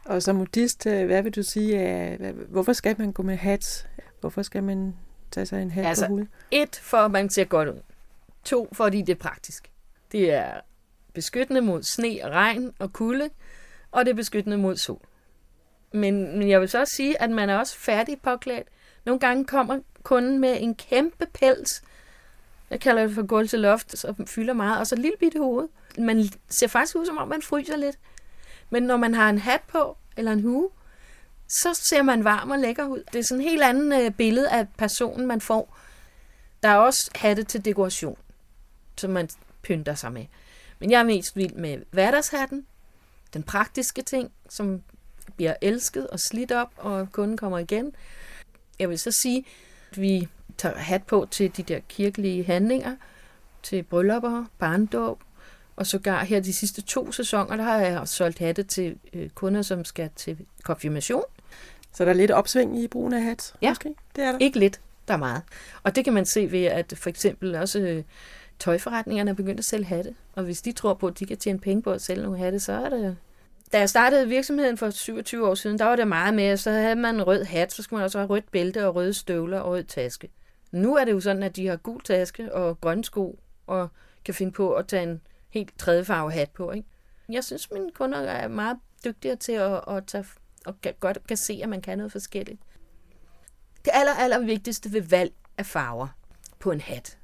Og 0.05 0.23
som 0.23 0.35
modist, 0.35 0.85
øh, 0.85 1.05
hvad 1.05 1.23
vil 1.23 1.35
du 1.35 1.43
sige, 1.43 2.17
hvorfor 2.49 2.73
skal 2.73 2.95
man 2.97 3.11
gå 3.11 3.23
med 3.23 3.35
hat? 3.35 3.87
Hvorfor 4.19 4.41
skal 4.41 4.63
man 4.63 4.95
tage 5.31 5.45
sig 5.45 5.61
en 5.61 5.71
hat 5.71 5.85
altså, 5.85 6.05
på 6.05 6.09
hovedet? 6.09 6.27
Et, 6.51 6.75
for 6.75 6.97
at 6.97 7.11
man 7.11 7.29
ser 7.29 7.43
godt 7.43 7.69
ud. 7.69 7.81
To, 8.43 8.69
fordi 8.71 9.01
det 9.01 9.09
er 9.09 9.19
praktisk. 9.19 9.71
Det 10.11 10.31
er 10.33 10.51
beskyttende 11.13 11.61
mod 11.61 11.83
sne 11.83 12.19
og 12.23 12.31
regn 12.31 12.73
og 12.79 12.93
kulde, 12.93 13.29
og 13.91 14.05
det 14.05 14.11
er 14.11 14.15
beskyttende 14.15 14.57
mod 14.57 14.77
sol. 14.77 15.01
Men, 15.91 16.37
men 16.37 16.49
jeg 16.49 16.61
vil 16.61 16.69
så 16.69 16.79
også 16.79 16.95
sige, 16.95 17.21
at 17.21 17.29
man 17.29 17.49
er 17.49 17.57
også 17.57 17.77
færdig 17.77 18.21
påklædt. 18.21 18.67
Nogle 19.05 19.19
gange 19.19 19.45
kommer 19.45 19.79
kunden 20.03 20.39
med 20.39 20.57
en 20.59 20.75
kæmpe 20.75 21.25
pels. 21.33 21.83
Jeg 22.69 22.79
kalder 22.79 23.05
det 23.05 23.15
for 23.15 23.25
gulv 23.25 23.47
til 23.47 23.59
loft, 23.59 23.97
så 23.97 24.13
fylder 24.27 24.53
meget, 24.53 24.79
og 24.79 24.87
så 24.87 24.95
et 24.95 24.99
lille 24.99 25.17
bitte 25.19 25.39
hoved. 25.39 25.67
Man 25.97 26.23
ser 26.49 26.67
faktisk 26.67 26.95
ud, 26.95 27.05
som 27.05 27.17
om 27.17 27.27
man 27.27 27.41
fryser 27.41 27.77
lidt. 27.77 27.99
Men 28.69 28.83
når 28.83 28.97
man 28.97 29.13
har 29.13 29.29
en 29.29 29.37
hat 29.37 29.61
på, 29.67 29.97
eller 30.17 30.31
en 30.31 30.41
hue, 30.41 30.69
så 31.47 31.73
ser 31.73 32.01
man 32.03 32.23
varm 32.23 32.51
og 32.51 32.59
lækker 32.59 32.85
ud. 32.85 33.03
Det 33.13 33.19
er 33.19 33.23
sådan 33.23 33.41
en 33.41 33.49
helt 33.49 33.63
anden 33.63 34.01
øh, 34.01 34.11
billede 34.11 34.49
af 34.49 34.67
personen, 34.77 35.27
man 35.27 35.41
får. 35.41 35.77
Der 36.63 36.69
er 36.69 36.75
også 36.75 37.11
hatte 37.15 37.43
til 37.43 37.65
dekoration 37.65 38.17
som 38.99 39.11
man 39.11 39.29
pynter 39.61 39.95
sig 39.95 40.11
med. 40.11 40.25
Men 40.79 40.91
jeg 40.91 40.99
er 40.99 41.03
mest 41.03 41.35
vild 41.35 41.53
med 41.53 41.77
hverdagshatten, 41.91 42.65
den 43.33 43.43
praktiske 43.43 44.01
ting, 44.01 44.31
som 44.49 44.81
bliver 45.35 45.53
elsket 45.61 46.07
og 46.07 46.19
slidt 46.19 46.51
op, 46.51 46.71
og 46.77 47.11
kunden 47.11 47.37
kommer 47.37 47.57
igen. 47.57 47.93
Jeg 48.79 48.89
vil 48.89 48.99
så 48.99 49.11
sige, 49.21 49.45
at 49.91 50.01
vi 50.01 50.27
tager 50.57 50.77
hat 50.77 51.03
på 51.03 51.27
til 51.31 51.57
de 51.57 51.63
der 51.63 51.79
kirkelige 51.89 52.43
handlinger, 52.43 52.95
til 53.63 53.83
bryllupper, 53.83 54.45
barndåb, 54.59 55.21
og 55.79 55.87
sågar 55.87 56.23
her 56.23 56.39
de 56.39 56.53
sidste 56.53 56.81
to 56.81 57.11
sæsoner, 57.11 57.55
der 57.55 57.63
har 57.63 57.77
jeg 57.77 58.07
solgt 58.07 58.39
hatte 58.39 58.63
til 58.63 58.97
øh, 59.13 59.29
kunder, 59.29 59.61
som 59.61 59.85
skal 59.85 60.09
til 60.15 60.37
konfirmation. 60.63 61.23
Så 61.93 62.05
der 62.05 62.09
er 62.09 62.13
lidt 62.15 62.31
opsving 62.31 62.79
i 62.79 62.87
brugen 62.87 63.13
af 63.13 63.21
hat? 63.21 63.53
Ja, 63.61 63.69
måske? 63.69 63.95
det 64.15 64.23
er 64.23 64.31
der. 64.31 64.37
ikke 64.39 64.59
lidt, 64.59 64.81
der 65.07 65.13
er 65.13 65.17
meget. 65.17 65.41
Og 65.83 65.95
det 65.95 66.03
kan 66.03 66.13
man 66.13 66.25
se 66.25 66.51
ved, 66.51 66.63
at 66.63 66.93
for 66.97 67.09
eksempel 67.09 67.55
også 67.55 67.79
øh, 67.79 68.03
tøjforretningerne 68.59 69.31
er 69.31 69.35
begyndt 69.35 69.59
at 69.59 69.65
sælge 69.65 69.85
hatte. 69.85 70.15
Og 70.35 70.43
hvis 70.43 70.61
de 70.61 70.71
tror 70.71 70.93
på, 70.93 71.07
at 71.07 71.19
de 71.19 71.25
kan 71.25 71.37
tjene 71.37 71.59
penge 71.59 71.81
på 71.81 71.91
at 71.91 72.01
sælge 72.01 72.23
nogle 72.23 72.37
hatte, 72.37 72.59
så 72.59 72.73
er 72.73 72.89
det... 72.89 73.17
Da 73.73 73.79
jeg 73.79 73.89
startede 73.89 74.27
virksomheden 74.27 74.77
for 74.77 74.89
27 74.89 75.47
år 75.47 75.55
siden, 75.55 75.79
der 75.79 75.85
var 75.85 75.95
det 75.95 76.07
meget 76.07 76.33
mere, 76.33 76.57
så 76.57 76.71
havde 76.71 76.95
man 76.95 77.15
en 77.15 77.23
rød 77.23 77.43
hat, 77.43 77.73
så 77.73 77.83
skulle 77.83 77.97
man 77.97 78.03
også 78.03 78.17
have 78.17 78.29
rødt 78.29 78.51
bælte 78.51 78.87
og 78.87 78.95
røde 78.95 79.13
støvler 79.13 79.59
og 79.59 79.71
rød 79.71 79.83
taske. 79.83 80.29
Nu 80.71 80.95
er 80.95 81.05
det 81.05 81.11
jo 81.11 81.19
sådan, 81.19 81.43
at 81.43 81.55
de 81.55 81.67
har 81.67 81.75
gul 81.75 82.01
taske 82.01 82.53
og 82.53 82.81
grønne 82.81 83.03
sko, 83.03 83.39
og 83.67 83.89
kan 84.25 84.33
finde 84.33 84.51
på 84.51 84.73
at 84.73 84.87
tage 84.87 85.03
en 85.03 85.21
helt 85.49 85.79
tredje 85.79 86.05
farve 86.05 86.31
hat 86.31 86.49
på. 86.49 86.71
Ikke? 86.71 86.87
Jeg 87.29 87.43
synes, 87.43 87.71
mine 87.71 87.91
kunder 87.91 88.19
er 88.19 88.47
meget 88.47 88.77
dygtigere 89.05 89.35
til 89.35 89.51
at, 89.51 89.81
at 89.87 90.05
tage, 90.07 90.25
og 90.65 90.75
godt 90.99 91.27
kan 91.27 91.37
se, 91.37 91.59
at 91.63 91.69
man 91.69 91.81
kan 91.81 91.97
noget 91.97 92.11
forskelligt. 92.11 92.61
Det 93.85 93.91
aller, 93.93 94.13
aller 94.13 94.39
vigtigste 94.39 94.93
ved 94.93 95.01
valg 95.01 95.33
af 95.57 95.65
farver 95.65 96.07
på 96.59 96.71
en 96.71 96.81
hat, 96.81 97.17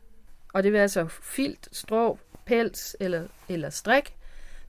og 0.53 0.63
det 0.63 0.71
vil 0.71 0.77
altså 0.77 1.07
filt, 1.07 1.69
strå, 1.71 2.19
pels 2.45 2.95
eller, 2.99 3.27
eller 3.49 3.69
strik, 3.69 4.15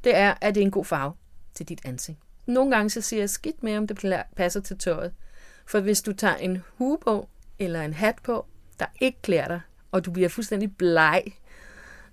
det 0.04 0.16
er, 0.16 0.34
at 0.40 0.54
det 0.54 0.60
er 0.60 0.64
en 0.64 0.70
god 0.70 0.84
farve 0.84 1.14
til 1.54 1.68
dit 1.68 1.80
ansigt. 1.84 2.18
Nogle 2.46 2.70
gange 2.70 2.90
så 2.90 3.00
siger 3.00 3.22
jeg 3.22 3.30
skidt 3.30 3.62
med, 3.62 3.76
om 3.76 3.86
det 3.86 4.22
passer 4.36 4.60
til 4.60 4.78
tøjet. 4.78 5.14
For 5.66 5.80
hvis 5.80 6.02
du 6.02 6.12
tager 6.12 6.36
en 6.36 6.62
hue 6.78 6.98
på, 6.98 7.28
eller 7.58 7.82
en 7.82 7.94
hat 7.94 8.16
på, 8.22 8.46
der 8.78 8.86
ikke 9.00 9.22
klæder 9.22 9.48
dig, 9.48 9.60
og 9.92 10.04
du 10.04 10.10
bliver 10.10 10.28
fuldstændig 10.28 10.76
bleg 10.76 11.22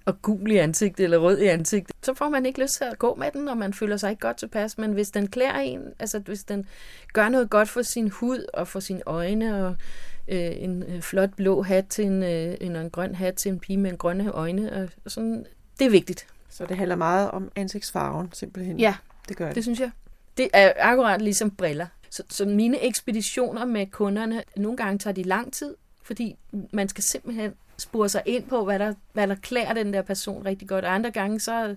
og 0.06 0.22
gul 0.22 0.52
i 0.52 0.58
ansigtet 0.58 1.04
eller 1.04 1.18
rød 1.18 1.40
i 1.40 1.48
ansigtet, 1.48 1.96
så 2.02 2.14
får 2.14 2.30
man 2.30 2.46
ikke 2.46 2.62
lyst 2.62 2.74
til 2.74 2.84
at 2.84 3.00
gå 3.00 3.16
med 3.16 3.32
den, 3.34 3.48
og 3.48 3.58
man 3.58 3.74
føler 3.74 3.98
sig 3.98 4.10
ikke 4.10 4.20
godt 4.20 4.38
tilpas. 4.38 4.78
Men 4.78 4.94
hvis 4.94 5.12
den 5.12 5.28
klæder 5.28 5.54
en, 5.54 5.82
altså 6.00 6.20
hvis 6.20 6.44
den 6.44 6.68
gør 7.14 7.30
noget 7.30 7.50
godt 7.50 7.70
for 7.70 7.82
sin 7.82 8.10
hud 8.10 8.46
og 8.54 8.68
for 8.68 8.80
sine 8.80 9.02
øjne, 9.06 9.66
og 9.68 9.76
øh, 10.28 10.52
en 10.64 10.84
øh, 10.84 11.02
flot 11.02 11.30
blå 11.36 11.62
hat 11.62 11.86
til 11.88 12.06
en, 12.06 12.24
øh, 12.24 12.56
en, 12.62 12.76
en 12.76 12.90
grøn 12.90 13.16
hat 13.16 13.34
til 13.34 13.52
en 13.52 13.60
pige 13.60 13.78
med 13.78 13.92
en 13.92 13.98
grønne 13.98 14.32
øjne, 14.32 14.90
og 15.06 15.12
sådan, 15.12 15.46
det 15.80 15.86
er 15.86 15.92
vigtigt. 15.92 16.28
Så 16.50 16.66
det 16.66 16.78
handler 16.78 16.96
meget 16.96 17.32
om 17.32 17.52
ansigtsfarven, 17.56 18.30
simpelthen? 18.34 18.80
Ja, 18.80 18.96
det 19.30 19.38
gør 19.38 19.46
det. 19.46 19.56
det 19.56 19.64
synes 19.64 19.80
jeg. 19.80 19.92
Det 20.38 20.50
er 20.54 20.74
akkurat 20.80 21.22
ligesom 21.22 21.52
briller. 21.52 21.88
Så, 22.10 22.24
så 22.30 22.46
mine 22.46 22.84
ekspeditioner 22.84 23.66
med 23.66 23.88
kunderne, 23.88 24.44
nogle 24.56 24.78
gange 24.78 25.00
tager 25.00 25.14
de 25.14 25.24
lang 25.24 25.54
tid, 25.54 25.76
fordi 26.04 26.36
man 26.74 26.90
skal 26.90 27.04
simpelthen 27.04 27.54
spore 27.78 28.10
sig 28.10 28.22
ind 28.26 28.44
på, 28.44 28.66
hvad 28.66 28.80
der, 28.80 28.94
hvad 29.14 29.28
der 29.28 29.36
klæder 29.36 29.74
den 29.74 29.94
der 29.94 30.02
person 30.02 30.46
rigtig 30.46 30.68
godt. 30.68 30.86
Og 30.86 30.94
andre 30.94 31.12
gange, 31.12 31.40
så 31.40 31.76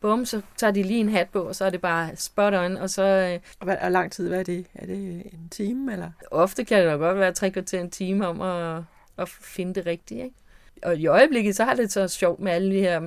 bum, 0.00 0.24
så 0.24 0.42
tager 0.56 0.70
de 0.70 0.82
lige 0.82 1.00
en 1.00 1.08
hat 1.08 1.28
på, 1.28 1.42
og 1.42 1.56
så 1.56 1.64
er 1.64 1.70
det 1.70 1.80
bare 1.80 2.16
spot 2.16 2.54
on, 2.54 2.76
og 2.76 2.90
så... 2.90 3.02
Øh, 3.02 3.40
og 3.60 3.64
hvad 3.64 3.76
er 3.80 3.88
lang 3.88 4.12
tid, 4.12 4.28
hvad 4.28 4.38
er 4.38 4.42
det? 4.42 4.66
Er 4.74 4.86
det 4.86 5.22
en 5.32 5.48
time, 5.50 5.92
eller? 5.92 6.10
Ofte 6.30 6.64
kan 6.64 6.78
det 6.78 6.86
da 6.86 6.96
godt 6.96 7.18
være 7.18 7.32
tre 7.32 7.50
kvarter 7.50 7.80
en 7.80 7.90
time 7.90 8.26
om 8.26 8.40
at, 8.40 8.82
at 9.18 9.28
finde 9.28 9.74
det 9.74 9.86
rigtige, 9.86 10.24
ikke? 10.24 10.36
Og 10.82 10.96
i 10.96 11.06
øjeblikket, 11.06 11.56
så 11.56 11.64
har 11.64 11.74
det 11.74 11.92
så 11.92 12.08
sjovt 12.08 12.40
med 12.40 12.52
alle 12.52 12.74
de 12.74 12.80
her 12.80 13.00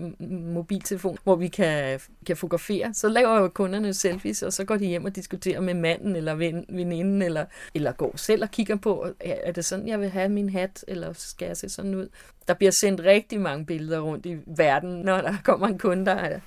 mobiltelefoner, 0.54 1.18
hvor 1.24 1.36
vi 1.36 1.48
kan, 1.48 2.00
kan 2.26 2.38
fotografere. 2.38 2.94
Så 2.94 3.10
laver 3.10 3.40
jo 3.40 3.48
kunderne 3.48 3.94
selfies, 3.94 4.44
og 4.44 4.54
så 4.54 4.64
går 4.64 4.78
de 4.78 4.86
hjem 4.86 5.06
og 5.06 5.16
diskuterer 5.16 5.62
med 5.62 5.74
manden 5.74 6.16
eller 6.16 6.36
ven, 6.36 6.66
veninden, 6.70 7.22
eller, 7.22 7.46
eller 7.76 7.92
går 7.92 8.14
selv 8.16 8.44
og 8.44 8.52
kigger 8.52 8.76
på, 8.76 9.08
er 9.20 9.52
det 9.52 9.66
sådan, 9.66 9.88
jeg 9.88 10.00
vil 10.00 10.10
have 10.10 10.30
min 10.30 10.50
hat, 10.50 10.86
eller 10.88 11.14
skal 11.14 11.46
jeg 11.46 11.58
se 11.58 11.70
sådan 11.70 11.96
ud? 11.96 12.08
Der 12.48 12.54
bliver 12.54 12.72
sendt 12.72 13.02
rigtig 13.02 13.42
mange 13.42 13.66
billeder 13.66 14.00
rundt 14.00 14.26
i 14.26 14.38
verden, 14.46 15.02
når 15.02 15.22
der 15.22 15.34
kommer 15.44 15.68
en 15.68 15.78
kunde, 15.78 16.06
der 16.06 16.40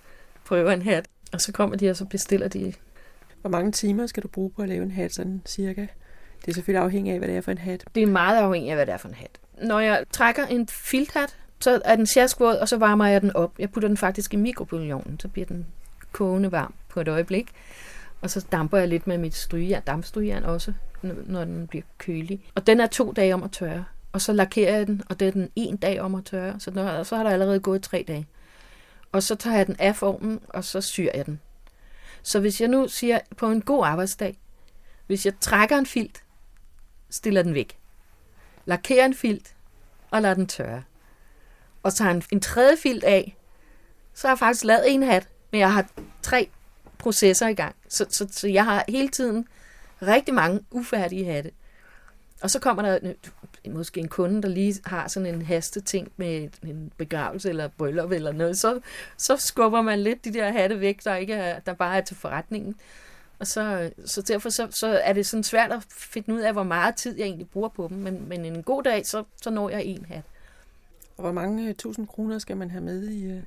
prøver 0.45 0.73
en 0.73 0.83
hat. 0.83 1.07
Og 1.33 1.41
så 1.41 1.53
kommer 1.53 1.77
de, 1.77 1.91
og 1.91 1.97
så 1.97 2.05
bestiller 2.05 2.49
de. 2.49 2.73
Hvor 3.41 3.51
mange 3.51 3.73
timer 3.73 4.07
skal 4.07 4.23
du 4.23 4.29
bruge 4.29 4.51
på 4.51 4.62
at 4.62 4.69
lave 4.69 4.83
en 4.83 4.91
hat, 4.91 5.15
sådan 5.15 5.43
cirka? 5.47 5.87
Det 6.41 6.49
er 6.49 6.55
selvfølgelig 6.55 6.85
afhængigt 6.85 7.12
af, 7.12 7.19
hvad 7.21 7.29
det 7.29 7.37
er 7.37 7.41
for 7.41 7.51
en 7.51 7.59
hat. 7.59 7.85
Det 7.95 8.03
er 8.03 8.07
meget 8.07 8.39
afhængigt 8.39 8.71
af, 8.71 8.77
hvad 8.77 8.87
det 8.87 8.93
er 8.93 8.97
for 8.99 9.09
en 9.09 9.15
hat 9.15 9.41
når 9.62 9.81
jeg 9.81 10.05
trækker 10.12 10.47
en 10.47 10.69
filthat, 10.69 11.37
så 11.61 11.81
er 11.85 11.97
den 11.97 12.07
sjaskvåd, 12.07 12.57
og 12.57 12.69
så 12.69 12.77
varmer 12.77 13.07
jeg 13.07 13.23
den 13.23 13.37
op. 13.37 13.53
Jeg 13.59 13.71
putter 13.71 13.88
den 13.88 13.97
faktisk 13.97 14.35
i 14.35 14.37
mikrobølgeovnen, 14.37 15.21
så 15.21 15.29
bliver 15.29 15.47
den 15.47 15.66
kogende 16.12 16.53
varm 16.53 16.75
på 16.88 17.01
et 17.01 17.09
øjeblik. 17.09 17.53
Og 18.21 18.31
så 18.31 18.47
damper 18.53 18.79
jeg 18.79 18.88
lidt 18.88 19.07
med 19.07 19.19
mit 19.19 19.35
strygejern, 19.35 19.83
dampstrygejern 19.87 20.45
også, 20.45 20.73
når 21.03 21.45
den 21.45 21.66
bliver 21.66 21.85
kølig. 21.99 22.40
Og 22.55 22.66
den 22.66 22.81
er 22.81 22.87
to 22.87 23.12
dage 23.12 23.35
om 23.35 23.42
at 23.42 23.53
tørre. 23.53 23.85
Og 24.12 24.21
så 24.21 24.33
lakerer 24.33 24.77
jeg 24.77 24.87
den, 24.87 25.03
og 25.09 25.21
det 25.21 25.29
er 25.29 25.33
den 25.33 25.51
en 25.57 25.77
dag 25.77 26.01
om 26.01 26.14
at 26.14 26.25
tørre. 26.25 26.61
Så, 26.61 26.71
når, 26.71 27.03
så 27.03 27.16
har 27.16 27.23
der 27.23 27.31
allerede 27.31 27.61
gået 27.61 27.83
tre 27.83 28.05
dage. 28.09 28.27
Og 29.12 29.23
så 29.23 29.35
tager 29.35 29.57
jeg 29.57 29.66
den 29.66 29.77
af 29.79 29.97
formen, 29.97 30.40
og 30.49 30.64
så 30.64 30.81
syr 30.81 31.11
jeg 31.14 31.27
den. 31.27 31.40
Så 32.23 32.40
hvis 32.40 32.61
jeg 32.61 32.69
nu 32.69 32.88
siger 32.88 33.19
på 33.37 33.51
en 33.51 33.62
god 33.62 33.87
arbejdsdag, 33.87 34.38
hvis 35.07 35.27
jeg 35.27 35.33
trækker 35.40 35.79
en 35.79 35.87
filt, 35.87 36.23
stiller 37.11 37.42
den 37.42 37.55
væk 37.55 37.79
lakerer 38.67 39.05
en 39.05 39.15
filt 39.15 39.55
og 40.11 40.23
lader 40.23 40.35
den 40.35 40.47
tørre. 40.47 40.83
Og 41.83 41.95
tager 41.95 42.11
en, 42.11 42.23
en 42.33 42.41
tredje 42.41 42.77
filt 42.77 43.05
af, 43.05 43.37
så 44.15 44.27
har 44.27 44.35
jeg 44.35 44.39
faktisk 44.39 44.65
lavet 44.65 44.95
en 44.95 45.03
hat, 45.03 45.29
men 45.53 45.61
jeg 45.61 45.73
har 45.73 45.87
tre 46.23 46.51
processer 46.99 47.49
i 47.49 47.55
gang. 47.55 47.77
Så, 47.89 48.07
så, 48.11 48.27
så 48.31 48.49
jeg 48.49 48.65
har 48.65 48.85
hele 48.89 49.09
tiden 49.09 49.49
rigtig 50.03 50.35
mange 50.35 50.61
ufærdige 50.71 51.33
hatte. 51.33 51.51
Og 52.43 52.51
så 52.51 52.59
kommer 52.59 52.83
der 52.83 52.99
øh, 53.03 53.75
måske 53.75 54.01
en 54.01 54.09
kunde, 54.09 54.43
der 54.43 54.49
lige 54.49 54.75
har 54.85 55.09
sådan 55.09 55.35
en 55.35 55.43
haste 55.43 55.81
ting 55.81 56.13
med 56.17 56.49
en 56.63 56.93
begravelse 56.97 57.49
eller 57.49 57.69
bryllup 57.69 58.11
eller 58.13 58.33
noget, 58.33 58.59
så, 58.59 58.81
så 59.17 59.37
skubber 59.37 59.83
man 59.83 60.01
lidt 60.01 60.25
de 60.25 60.33
der 60.33 60.53
hatte 60.53 60.81
væk, 60.81 61.05
der, 61.05 61.17
ikke 61.17 61.35
er, 61.35 61.61
der 61.61 61.73
bare 61.73 61.97
er 61.97 62.01
til 62.01 62.17
forretningen. 62.17 62.75
Og 63.38 63.46
så, 63.46 63.90
så 64.05 64.22
derfor 64.22 64.49
så, 64.49 64.68
så 64.70 64.87
er 64.87 65.12
det 65.12 65.27
sådan 65.27 65.44
svært 65.44 65.72
at 65.72 65.87
finde 65.90 66.35
ud 66.35 66.40
af, 66.40 66.53
hvor 66.53 66.62
meget 66.62 66.96
tid 66.96 67.16
jeg 67.18 67.25
egentlig 67.25 67.49
bruger 67.49 67.68
på 67.68 67.88
dem. 67.88 67.96
Men, 67.96 68.29
men 68.29 68.44
en 68.44 68.62
god 68.62 68.83
dag, 68.83 69.07
så, 69.07 69.25
så 69.42 69.51
når 69.51 69.70
jeg 69.70 69.85
en 69.85 70.05
hat. 70.05 70.22
Og 71.16 71.22
hvor 71.22 71.33
mange 71.33 71.72
tusind 71.72 72.07
kroner 72.07 72.38
skal 72.38 72.57
man 72.57 72.70
have 72.70 72.85
med 72.85 73.09
i, 73.09 73.25
øh, 73.25 73.42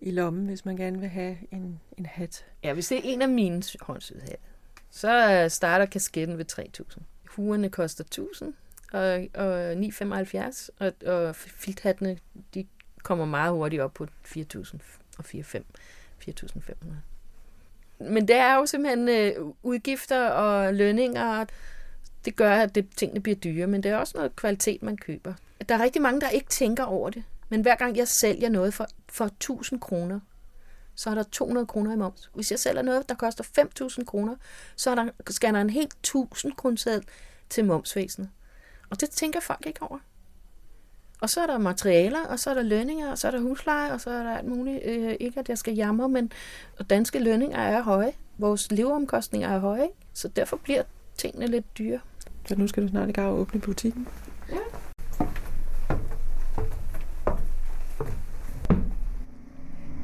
i 0.00 0.10
lommen, 0.10 0.46
hvis 0.46 0.64
man 0.64 0.76
gerne 0.76 1.00
vil 1.00 1.08
have 1.08 1.36
en, 1.50 1.80
en 1.98 2.06
hat? 2.06 2.44
Ja, 2.62 2.72
hvis 2.72 2.88
det 2.88 2.98
er 2.98 3.02
en 3.04 3.22
af 3.22 3.28
mine 3.28 3.62
håndsyde 3.80 4.20
hat, 4.20 4.40
så 4.90 5.42
øh, 5.42 5.50
starter 5.50 5.86
kasketten 5.86 6.38
ved 6.38 6.44
3.000. 6.52 6.98
Huerne 7.28 7.70
koster 7.70 8.04
1.000 8.18 8.52
og, 8.92 9.26
og 9.34 9.72
9,75, 9.72 10.68
og, 10.78 10.92
og 11.06 11.36
filthattene, 11.36 12.18
de 12.54 12.66
kommer 13.02 13.24
meget 13.24 13.52
hurtigt 13.52 13.82
op 13.82 13.94
på 13.94 14.06
4.000 14.26 14.78
og 15.18 15.24
4.500 15.24 17.11
men 18.10 18.28
det 18.28 18.36
er 18.36 18.54
jo 18.54 18.66
simpelthen 18.66 19.08
øh, 19.08 19.32
udgifter 19.62 20.28
og 20.28 20.74
lønninger. 20.74 21.44
Det 22.24 22.36
gør, 22.36 22.54
at 22.54 22.74
det, 22.74 22.88
tingene 22.96 23.20
bliver 23.20 23.36
dyre, 23.36 23.66
men 23.66 23.82
det 23.82 23.90
er 23.90 23.96
også 23.96 24.12
noget 24.16 24.36
kvalitet, 24.36 24.82
man 24.82 24.96
køber. 24.96 25.34
Der 25.68 25.74
er 25.74 25.82
rigtig 25.82 26.02
mange, 26.02 26.20
der 26.20 26.28
ikke 26.28 26.48
tænker 26.48 26.84
over 26.84 27.10
det. 27.10 27.24
Men 27.48 27.60
hver 27.60 27.74
gang 27.74 27.96
jeg 27.96 28.08
sælger 28.08 28.48
noget 28.48 28.74
for, 28.74 28.86
for 29.08 29.24
1000 29.24 29.80
kroner, 29.80 30.20
så 30.94 31.10
er 31.10 31.14
der 31.14 31.22
200 31.22 31.66
kroner 31.66 31.92
i 31.92 31.96
moms. 31.96 32.30
Hvis 32.34 32.50
jeg 32.50 32.58
sælger 32.58 32.82
noget, 32.82 33.08
der 33.08 33.14
koster 33.14 33.44
5.000 33.98 34.04
kroner, 34.04 34.36
så 34.76 34.90
er 34.90 34.94
der, 34.94 35.08
skal 35.30 35.54
der 35.54 35.60
en 35.60 35.70
helt 35.70 35.92
1000 35.92 36.52
kroner 36.52 37.00
til 37.50 37.64
momsvæsenet. 37.64 38.30
Og 38.90 39.00
det 39.00 39.10
tænker 39.10 39.40
folk 39.40 39.66
ikke 39.66 39.82
over. 39.82 39.98
Og 41.22 41.30
så 41.30 41.40
er 41.40 41.46
der 41.46 41.58
materialer, 41.58 42.26
og 42.28 42.38
så 42.38 42.50
er 42.50 42.54
der 42.54 42.62
lønninger, 42.62 43.10
og 43.10 43.18
så 43.18 43.26
er 43.26 43.30
der 43.30 43.40
husleje, 43.40 43.92
og 43.92 44.00
så 44.00 44.10
er 44.10 44.22
der 44.22 44.36
alt 44.36 44.48
muligt. 44.48 44.80
Øh, 44.84 45.14
ikke 45.20 45.40
at 45.40 45.48
jeg 45.48 45.58
skal 45.58 45.74
jamre, 45.74 46.08
men 46.08 46.32
danske 46.90 47.18
lønninger 47.18 47.58
er 47.58 47.82
høje. 47.82 48.12
Vores 48.38 48.72
leveomkostninger 48.72 49.48
er 49.48 49.58
høje, 49.58 49.88
så 50.12 50.28
derfor 50.28 50.56
bliver 50.56 50.82
tingene 51.16 51.46
lidt 51.46 51.78
dyre. 51.78 51.98
Så 52.48 52.54
nu 52.56 52.66
skal 52.66 52.82
du 52.82 52.88
snart 52.88 53.08
i 53.08 53.12
gang 53.12 53.28
og 53.28 53.38
åbne 53.38 53.60
butikken? 53.60 54.08
Ja. 54.50 54.56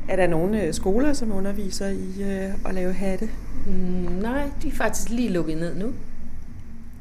Er 0.09 0.17
der 0.17 0.27
nogle 0.27 0.63
øh, 0.63 0.75
skoler, 0.75 1.13
som 1.13 1.33
underviser 1.33 1.89
i 1.89 2.23
øh, 2.23 2.69
at 2.69 2.75
lave 2.75 2.93
hatte? 2.93 3.31
Mm, 3.67 3.73
nej, 4.23 4.51
de 4.63 4.69
er 4.69 4.73
faktisk 4.73 5.09
lige 5.09 5.29
lukket 5.29 5.57
ned 5.57 5.75
nu. 5.75 5.95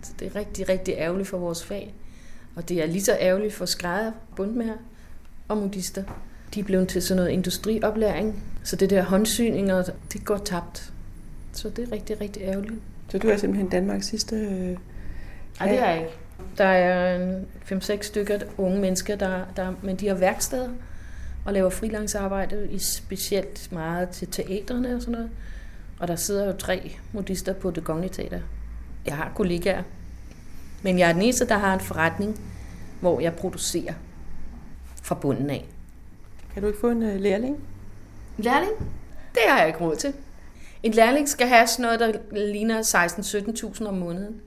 Så 0.01 0.13
det 0.19 0.27
er 0.27 0.35
rigtig, 0.35 0.69
rigtig 0.69 0.93
ærgerligt 0.97 1.29
for 1.29 1.37
vores 1.37 1.65
fag. 1.65 1.93
Og 2.57 2.69
det 2.69 2.81
er 2.81 2.85
lige 2.85 3.03
så 3.03 3.17
ærgerligt 3.19 3.53
for 3.53 3.65
skrædder, 3.65 4.11
bundmær 4.35 4.73
og 5.47 5.57
modister. 5.57 6.03
De 6.53 6.59
er 6.59 6.63
blevet 6.63 6.87
til 6.87 7.01
sådan 7.01 7.17
noget 7.17 7.29
industrioplæring, 7.29 8.43
så 8.63 8.75
det 8.75 8.89
der 8.89 9.03
håndsyninger, 9.03 9.83
det 10.13 10.25
går 10.25 10.37
tabt. 10.37 10.93
Så 11.53 11.69
det 11.69 11.87
er 11.87 11.91
rigtig, 11.91 12.21
rigtig 12.21 12.43
ærgerligt. 12.43 12.81
Så 13.09 13.17
du 13.17 13.27
er 13.27 13.37
simpelthen 13.37 13.69
Danmarks 13.69 14.05
sidste... 14.05 14.35
Øh, 14.35 14.77
Nej, 15.59 15.69
det 15.69 15.79
er 15.79 15.89
jeg 15.89 15.97
ikke. 15.97 16.11
Der 16.57 16.65
er 16.65 17.39
5-6 17.71 18.01
stykker 18.01 18.39
unge 18.57 18.79
mennesker, 18.79 19.15
der, 19.15 19.45
der, 19.55 19.73
men 19.81 19.95
de 19.95 20.07
har 20.07 20.15
værksteder 20.15 20.69
og 21.45 21.53
laver 21.53 21.69
frilangsarbejde, 21.69 22.67
i 22.71 22.79
specielt 22.79 23.71
meget 23.71 24.09
til 24.09 24.27
teatrene 24.27 24.95
og 24.95 25.01
sådan 25.01 25.11
noget. 25.11 25.29
Og 25.99 26.07
der 26.07 26.15
sidder 26.15 26.45
jo 26.45 26.53
tre 26.53 26.91
modister 27.11 27.53
på 27.53 27.71
det 27.71 27.83
kongelige 27.83 28.13
teater. 28.13 28.39
Jeg 29.05 29.15
har 29.15 29.31
kollegaer, 29.35 29.83
men 30.81 30.99
jeg 30.99 31.09
er 31.09 31.13
den 31.13 31.21
eneste, 31.21 31.47
der 31.47 31.57
har 31.57 31.73
en 31.73 31.79
forretning, 31.79 32.41
hvor 32.99 33.19
jeg 33.19 33.33
producerer 33.33 33.93
fra 35.03 35.15
bunden 35.15 35.49
af. 35.49 35.65
Kan 36.53 36.61
du 36.61 36.67
ikke 36.67 36.79
få 36.79 36.89
en 36.89 37.03
uh, 37.03 37.15
lærling? 37.15 37.57
Lærling? 38.37 38.71
Det 39.33 39.41
har 39.47 39.59
jeg 39.59 39.67
ikke 39.67 39.79
råd 39.79 39.95
til. 39.95 40.13
En 40.83 40.91
lærling 40.91 41.29
skal 41.29 41.47
have 41.47 41.67
sådan 41.67 41.83
noget, 41.83 41.99
der 41.99 42.11
ligner 42.51 42.81
16-17.000 42.81 43.87
om 43.87 43.93
måneden. 43.93 44.41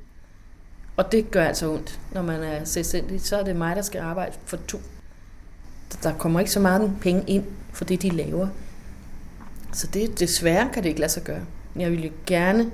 Og 0.97 1.12
det 1.12 1.31
gør 1.31 1.45
altså 1.45 1.73
ondt, 1.73 2.01
når 2.12 2.23
man 2.23 2.43
er 2.43 2.64
selvstændig. 2.64 3.21
Så 3.21 3.37
er 3.37 3.45
det 3.45 3.57
mig, 3.57 3.77
der 3.77 3.83
skal 3.83 4.01
arbejde 4.01 4.37
for 4.45 4.57
to. 4.57 4.79
der 6.03 6.19
kommer 6.19 6.40
ikke 6.40 6.53
så 6.53 6.61
meget 6.61 6.97
penge 7.01 7.25
ind 7.27 7.45
for 7.73 7.85
det, 7.85 8.03
de 8.03 8.11
laver. 8.11 8.49
Så 9.73 9.87
det, 9.87 10.21
desværre 10.21 10.71
kan 10.73 10.83
det 10.83 10.88
ikke 10.88 11.01
lade 11.01 11.12
sig 11.12 11.23
gøre. 11.23 11.43
Jeg 11.77 11.90
ville 11.90 12.12
gerne 12.27 12.71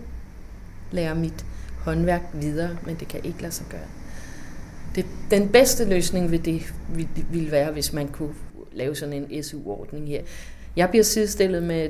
lære 0.91 1.15
mit 1.15 1.47
håndværk 1.87 2.23
videre, 2.33 2.77
men 2.87 2.97
det 2.97 3.09
kan 3.09 3.21
ikke 3.25 3.41
lade 3.43 3.53
sig 3.53 3.67
gøre. 3.71 3.89
Det, 4.95 5.07
den 5.31 5.49
bedste 5.49 5.85
løsning 5.85 6.31
ved 6.31 6.39
det 6.39 6.63
ville 7.31 7.51
være, 7.51 7.73
hvis 7.73 7.93
man 7.93 8.09
kunne 8.09 8.35
lave 8.73 8.97
sådan 8.97 9.27
en 9.31 9.43
SU-ordning 9.43 10.09
her. 10.09 10.23
Jeg 10.77 10.91
bliver 10.91 11.05
sidestillet 11.05 11.63
med 11.63 11.89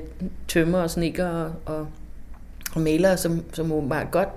tømmer 0.49 0.79
og 0.79 0.91
snikker 0.91 1.27
og, 1.27 1.53
og, 1.67 1.89
og 2.75 2.81
malere, 2.81 3.17
som, 3.17 3.45
som 3.53 3.73
åbenbart 3.73 4.11
godt 4.11 4.29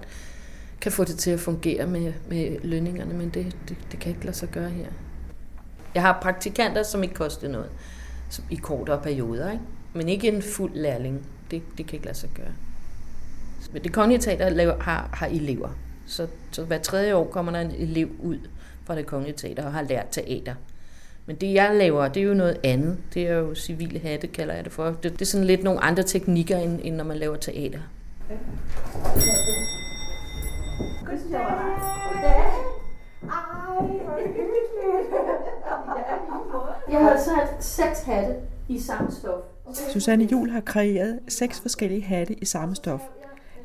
kan 0.82 0.92
få 0.92 1.04
det 1.04 1.18
til 1.18 1.32
at 1.32 1.40
fungere 1.40 1.88
med, 1.88 2.14
med 2.30 2.58
lønningerne, 2.64 3.14
men 3.14 3.30
det, 3.30 3.56
det, 3.70 3.78
det 3.92 4.00
kan 4.00 4.10
ikke 4.10 4.26
lade 4.26 4.38
sig 4.38 4.50
gøre 4.50 4.70
her. 4.70 4.88
Jeg 5.96 6.02
har 6.02 6.20
praktikanter, 6.22 6.84
som 6.84 7.04
ikke 7.04 7.16
koster 7.16 7.48
noget 7.48 7.70
som 8.30 8.46
i 8.52 8.56
kortere 8.56 9.02
perioder, 9.02 9.52
ikke? 9.52 9.64
men 9.94 10.10
ikke 10.10 10.28
en 10.28 10.42
fuld 10.42 10.74
lærling. 10.74 11.26
Det, 11.52 11.62
det 11.78 11.86
kan 11.86 11.96
ikke 11.96 12.06
lade 12.06 12.18
sig 12.18 12.30
gøre. 12.36 12.54
Men 13.74 13.84
det 13.84 13.94
kongelige 13.94 14.20
teater 14.20 14.50
laver, 14.50 14.80
har, 14.80 15.10
har 15.14 15.28
elever, 15.28 15.70
så, 16.06 16.28
så 16.52 16.64
hver 16.64 16.78
tredje 16.78 17.16
år 17.16 17.26
kommer 17.26 17.52
der 17.52 17.60
en 17.60 17.72
elev 17.72 18.10
ud 18.20 18.38
fra 18.86 18.96
det 18.96 19.06
kongelige 19.06 19.38
teater 19.38 19.66
og 19.66 19.74
har 19.74 19.82
lært 19.82 20.06
teater. 20.12 20.56
Men 21.26 21.36
det 21.36 21.54
jeg 21.54 21.76
laver, 21.76 22.08
det 22.08 22.24
er 22.24 22.28
jo 22.28 22.34
noget 22.34 22.58
andet. 22.64 22.98
Det 23.14 23.28
er 23.28 23.34
jo 23.34 23.56
civile 23.56 24.00
hatte, 24.00 24.28
kalder 24.28 24.54
jeg 24.54 24.64
det 24.64 24.72
for. 24.72 24.86
Det, 24.86 25.04
det 25.04 25.22
er 25.22 25.26
sådan 25.26 25.48
lidt 25.48 25.64
nogle 25.64 25.80
andre 25.80 26.04
teknikker, 26.04 26.58
end, 26.58 26.80
end 26.84 26.96
når 26.96 27.04
man 27.04 27.18
laver 27.18 27.36
teater. 27.36 27.80
Goddag. 31.06 31.42
Goddag. 32.14 32.44
Ej, 33.24 33.30
hvor 33.76 34.18
hyggeligt. 34.28 34.70
Jeg 36.92 37.00
har 37.00 37.18
sat 37.18 37.64
seks 37.64 38.04
hatte 38.06 38.36
i 38.68 38.80
samme 38.80 39.12
stof. 39.12 39.42
Susanne 39.94 40.28
Jul 40.32 40.50
har 40.50 40.62
kreeret 40.62 41.20
seks 41.28 41.60
forskellige 41.60 42.04
hatte 42.04 42.34
i 42.34 42.46
samme 42.46 42.76
stof, 42.76 43.02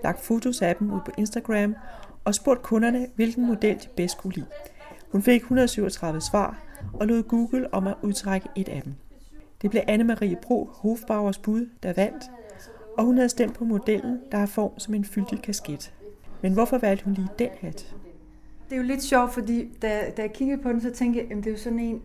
lagt 0.05 0.21
fotos 0.21 0.63
af 0.63 0.77
dem 0.77 0.93
ud 0.93 1.01
på 1.05 1.11
Instagram 1.19 1.75
og 2.25 2.35
spurgt 2.35 2.63
kunderne, 2.63 3.07
hvilken 3.15 3.47
model 3.47 3.75
de 3.75 3.89
bedst 3.97 4.19
kunne 4.19 4.33
lide. 4.33 4.47
Hun 5.13 5.23
fik 5.23 5.41
137 5.41 6.21
svar 6.21 6.63
og 6.93 7.07
lod 7.07 7.23
Google 7.23 7.75
om 7.75 7.87
at 7.87 7.95
udtrække 8.03 8.49
et 8.57 8.69
af 8.69 8.83
dem. 8.83 8.95
Det 9.63 9.71
blev 9.71 9.83
Anne-Marie 9.89 10.41
Bro 10.43 10.69
Hofbauers 10.73 11.39
bud, 11.39 11.69
der 11.83 11.93
vandt, 11.93 12.25
og 12.99 13.05
hun 13.05 13.17
havde 13.17 13.29
stemt 13.29 13.55
på 13.55 13.65
modellen, 13.65 14.21
der 14.33 14.39
har 14.39 14.47
form 14.47 14.79
som 14.79 14.95
en 14.95 15.05
fyldig 15.05 15.43
kasket. 15.43 15.93
Men 16.43 16.53
hvorfor 16.53 16.79
valgte 16.79 17.05
hun 17.05 17.15
lige 17.15 17.29
den 17.39 17.49
hat? 17.61 17.95
Det 18.69 18.73
er 18.73 18.77
jo 18.77 18.83
lidt 18.83 19.03
sjovt, 19.03 19.35
fordi 19.35 19.69
da, 19.83 20.11
da 20.17 20.23
jeg 20.23 20.33
kiggede 20.33 20.63
på 20.63 20.69
den, 20.69 20.81
så 20.81 20.91
tænkte 20.91 21.21
jeg, 21.21 21.31
at 21.31 21.37
det 21.37 21.47
er 21.47 21.51
jo 21.51 21.57
sådan 21.57 21.79
en, 21.79 22.03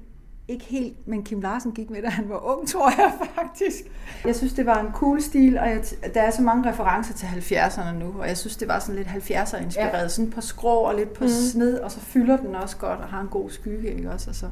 ikke 0.49 0.65
helt, 0.65 1.07
men 1.07 1.23
Kim 1.23 1.41
Larsen 1.41 1.71
gik 1.71 1.89
med, 1.89 2.01
da 2.01 2.09
han 2.09 2.29
var 2.29 2.57
ung, 2.57 2.67
tror 2.67 2.89
jeg 2.89 3.11
faktisk. 3.35 3.83
Jeg 4.25 4.35
synes, 4.35 4.53
det 4.53 4.65
var 4.65 4.79
en 4.79 4.91
cool 4.93 5.21
stil, 5.21 5.57
og 5.57 5.69
jeg, 5.69 5.83
der 6.13 6.21
er 6.21 6.31
så 6.31 6.41
mange 6.41 6.69
referencer 6.69 7.13
til 7.13 7.25
70'erne 7.25 7.91
nu, 7.91 8.13
og 8.19 8.27
jeg 8.27 8.37
synes, 8.37 8.57
det 8.57 8.67
var 8.67 8.79
sådan 8.79 8.95
lidt 8.95 9.07
70'er 9.07 9.63
inspireret, 9.63 10.03
ja. 10.03 10.07
sådan 10.07 10.31
på 10.31 10.41
skrå 10.41 10.75
og 10.75 10.95
lidt 10.95 11.13
på 11.13 11.23
mm. 11.23 11.29
sned, 11.29 11.79
og 11.79 11.91
så 11.91 11.99
fylder 11.99 12.37
den 12.37 12.55
også 12.55 12.77
godt 12.77 12.99
og 12.99 13.07
har 13.07 13.21
en 13.21 13.27
god 13.27 13.49
skygge, 13.49 13.93
ikke 13.93 14.11
også? 14.11 14.29
Og, 14.29 14.35
så. 14.35 14.45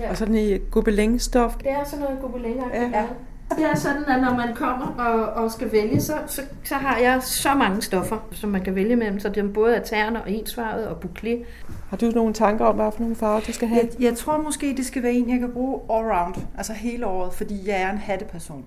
Ja. 0.00 0.10
og 0.10 0.16
sådan 0.16 0.34
i 0.34 0.58
gobelin-stof. 0.58 1.58
Det 1.58 1.70
er 1.70 1.84
sådan 1.84 2.04
noget 2.04 2.18
gobelin 2.20 2.56
ja. 2.72 2.82
ja. 2.82 3.06
Det 3.56 3.64
er 3.70 3.74
sådan, 3.74 4.04
at 4.08 4.20
når 4.20 4.34
man 4.36 4.54
kommer 4.54 4.86
og, 4.86 5.44
og 5.44 5.52
skal 5.52 5.72
vælge, 5.72 6.00
så, 6.00 6.14
så, 6.26 6.42
så 6.64 6.74
har 6.74 6.98
jeg 6.98 7.22
så 7.22 7.54
mange 7.54 7.82
stoffer, 7.82 8.28
som 8.32 8.50
man 8.50 8.64
kan 8.64 8.74
vælge 8.74 8.96
mellem. 8.96 9.20
Så 9.20 9.28
det 9.28 9.36
er 9.44 9.48
både 9.48 9.76
er 9.76 9.82
terne 9.82 10.22
og 10.22 10.30
ensfarvet 10.30 10.86
og 10.86 10.96
bouclé. 11.04 11.44
Har 11.90 11.96
du 11.96 12.06
nogle 12.06 12.34
tanker 12.34 12.64
om, 12.64 12.74
hvad 12.74 12.92
for 12.92 13.00
nogle 13.00 13.16
farver 13.16 13.40
du 13.40 13.52
skal 13.52 13.68
have? 13.68 13.80
Jeg, 13.80 14.02
jeg 14.02 14.16
tror 14.16 14.42
måske, 14.42 14.74
det 14.76 14.86
skal 14.86 15.02
være 15.02 15.12
en, 15.12 15.30
jeg 15.30 15.38
kan 15.38 15.52
bruge 15.52 15.80
all 15.90 16.06
round, 16.06 16.34
altså 16.56 16.72
hele 16.72 17.06
året, 17.06 17.34
fordi 17.34 17.68
jeg 17.68 17.82
er 17.82 17.90
en 17.90 17.98
hatteperson. 17.98 18.64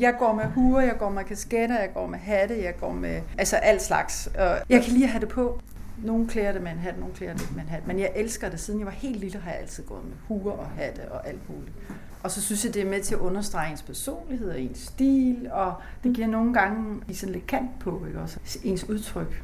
Jeg 0.00 0.14
går 0.18 0.32
med 0.32 0.44
huer, 0.44 0.80
jeg 0.80 0.94
går 0.98 1.10
med 1.10 1.24
kasketter, 1.24 1.78
jeg 1.78 1.90
går 1.94 2.06
med 2.06 2.18
hatte, 2.18 2.62
jeg 2.62 2.74
går 2.80 2.92
med 2.92 3.20
altså 3.38 3.56
alt 3.56 3.82
slags. 3.82 4.30
Jeg 4.68 4.82
kan 4.82 4.92
lige 4.92 5.06
have 5.06 5.20
det 5.20 5.28
på. 5.28 5.60
Nogle 6.04 6.28
klæder 6.28 6.52
det 6.52 6.62
med 6.62 6.72
en 6.72 6.78
hat, 6.78 6.98
nogle 6.98 7.14
klæder 7.14 7.34
det 7.34 7.56
med 7.56 7.62
en 7.62 7.68
hat. 7.68 7.86
Men 7.86 7.98
jeg 7.98 8.12
elsker 8.16 8.48
det. 8.48 8.60
Siden 8.60 8.80
jeg 8.80 8.86
var 8.86 8.92
helt 8.92 9.16
lille, 9.16 9.38
har 9.38 9.50
jeg 9.50 9.60
altid 9.60 9.84
gået 9.84 10.04
med 10.04 10.12
huer 10.28 10.52
og 10.52 10.66
hatte 10.66 11.00
og 11.10 11.28
alt 11.28 11.50
muligt. 11.50 11.74
Og 12.22 12.30
så 12.30 12.42
synes 12.42 12.64
jeg, 12.64 12.74
det 12.74 12.82
er 12.82 12.90
med 12.90 13.02
til 13.02 13.14
at 13.14 13.20
understrege 13.20 13.70
ens 13.70 13.82
personlighed 13.82 14.50
og 14.50 14.60
ens 14.60 14.78
stil, 14.78 15.48
og 15.52 15.74
det 16.04 16.14
giver 16.14 16.26
nogle 16.26 16.54
gange 16.54 17.14
sådan 17.14 17.32
lidt 17.32 17.46
kant 17.46 17.78
på, 17.80 18.04
ikke 18.06 18.20
også? 18.20 18.38
Ens 18.64 18.88
udtryk. 18.88 19.42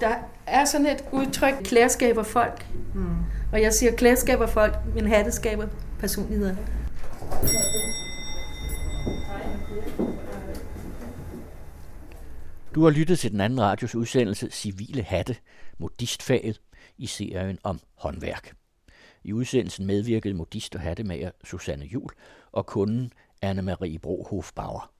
Der 0.00 0.14
er 0.46 0.64
sådan 0.64 0.86
et 0.86 1.04
udtryk, 1.12 1.54
klærskaber 1.64 2.22
folk. 2.22 2.66
Mm. 2.94 3.16
Og 3.52 3.62
jeg 3.62 3.72
siger 3.72 3.92
klærskaber 3.92 4.46
folk, 4.46 4.76
men 4.94 5.06
hatte 5.06 5.32
skaber 5.32 5.66
personligheder. 5.98 6.56
Du 12.74 12.84
har 12.84 12.90
lyttet 12.90 13.18
til 13.18 13.30
den 13.32 13.40
anden 13.40 13.60
radios 13.60 13.94
udsendelse 13.94 14.48
Civile 14.50 15.02
Hatte, 15.02 15.36
modistfaget 15.78 16.60
i 16.98 17.06
serien 17.06 17.58
om 17.62 17.80
håndværk. 17.94 18.57
I 19.24 19.32
udsendelsen 19.32 19.86
medvirkede 19.86 20.34
modist 20.34 20.74
og 20.74 20.80
hattemager 20.80 21.30
Susanne 21.44 21.84
Jul 21.84 22.10
og 22.52 22.66
kunden 22.66 23.12
Anne-Marie 23.46 23.98
Brohof 23.98 24.52
Bauer. 24.52 24.92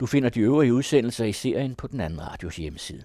Du 0.00 0.06
finder 0.06 0.28
de 0.28 0.40
øvrige 0.40 0.74
udsendelser 0.74 1.24
i 1.24 1.32
serien 1.32 1.74
på 1.74 1.86
den 1.86 2.00
anden 2.00 2.20
radios 2.20 2.56
hjemmeside. 2.56 3.02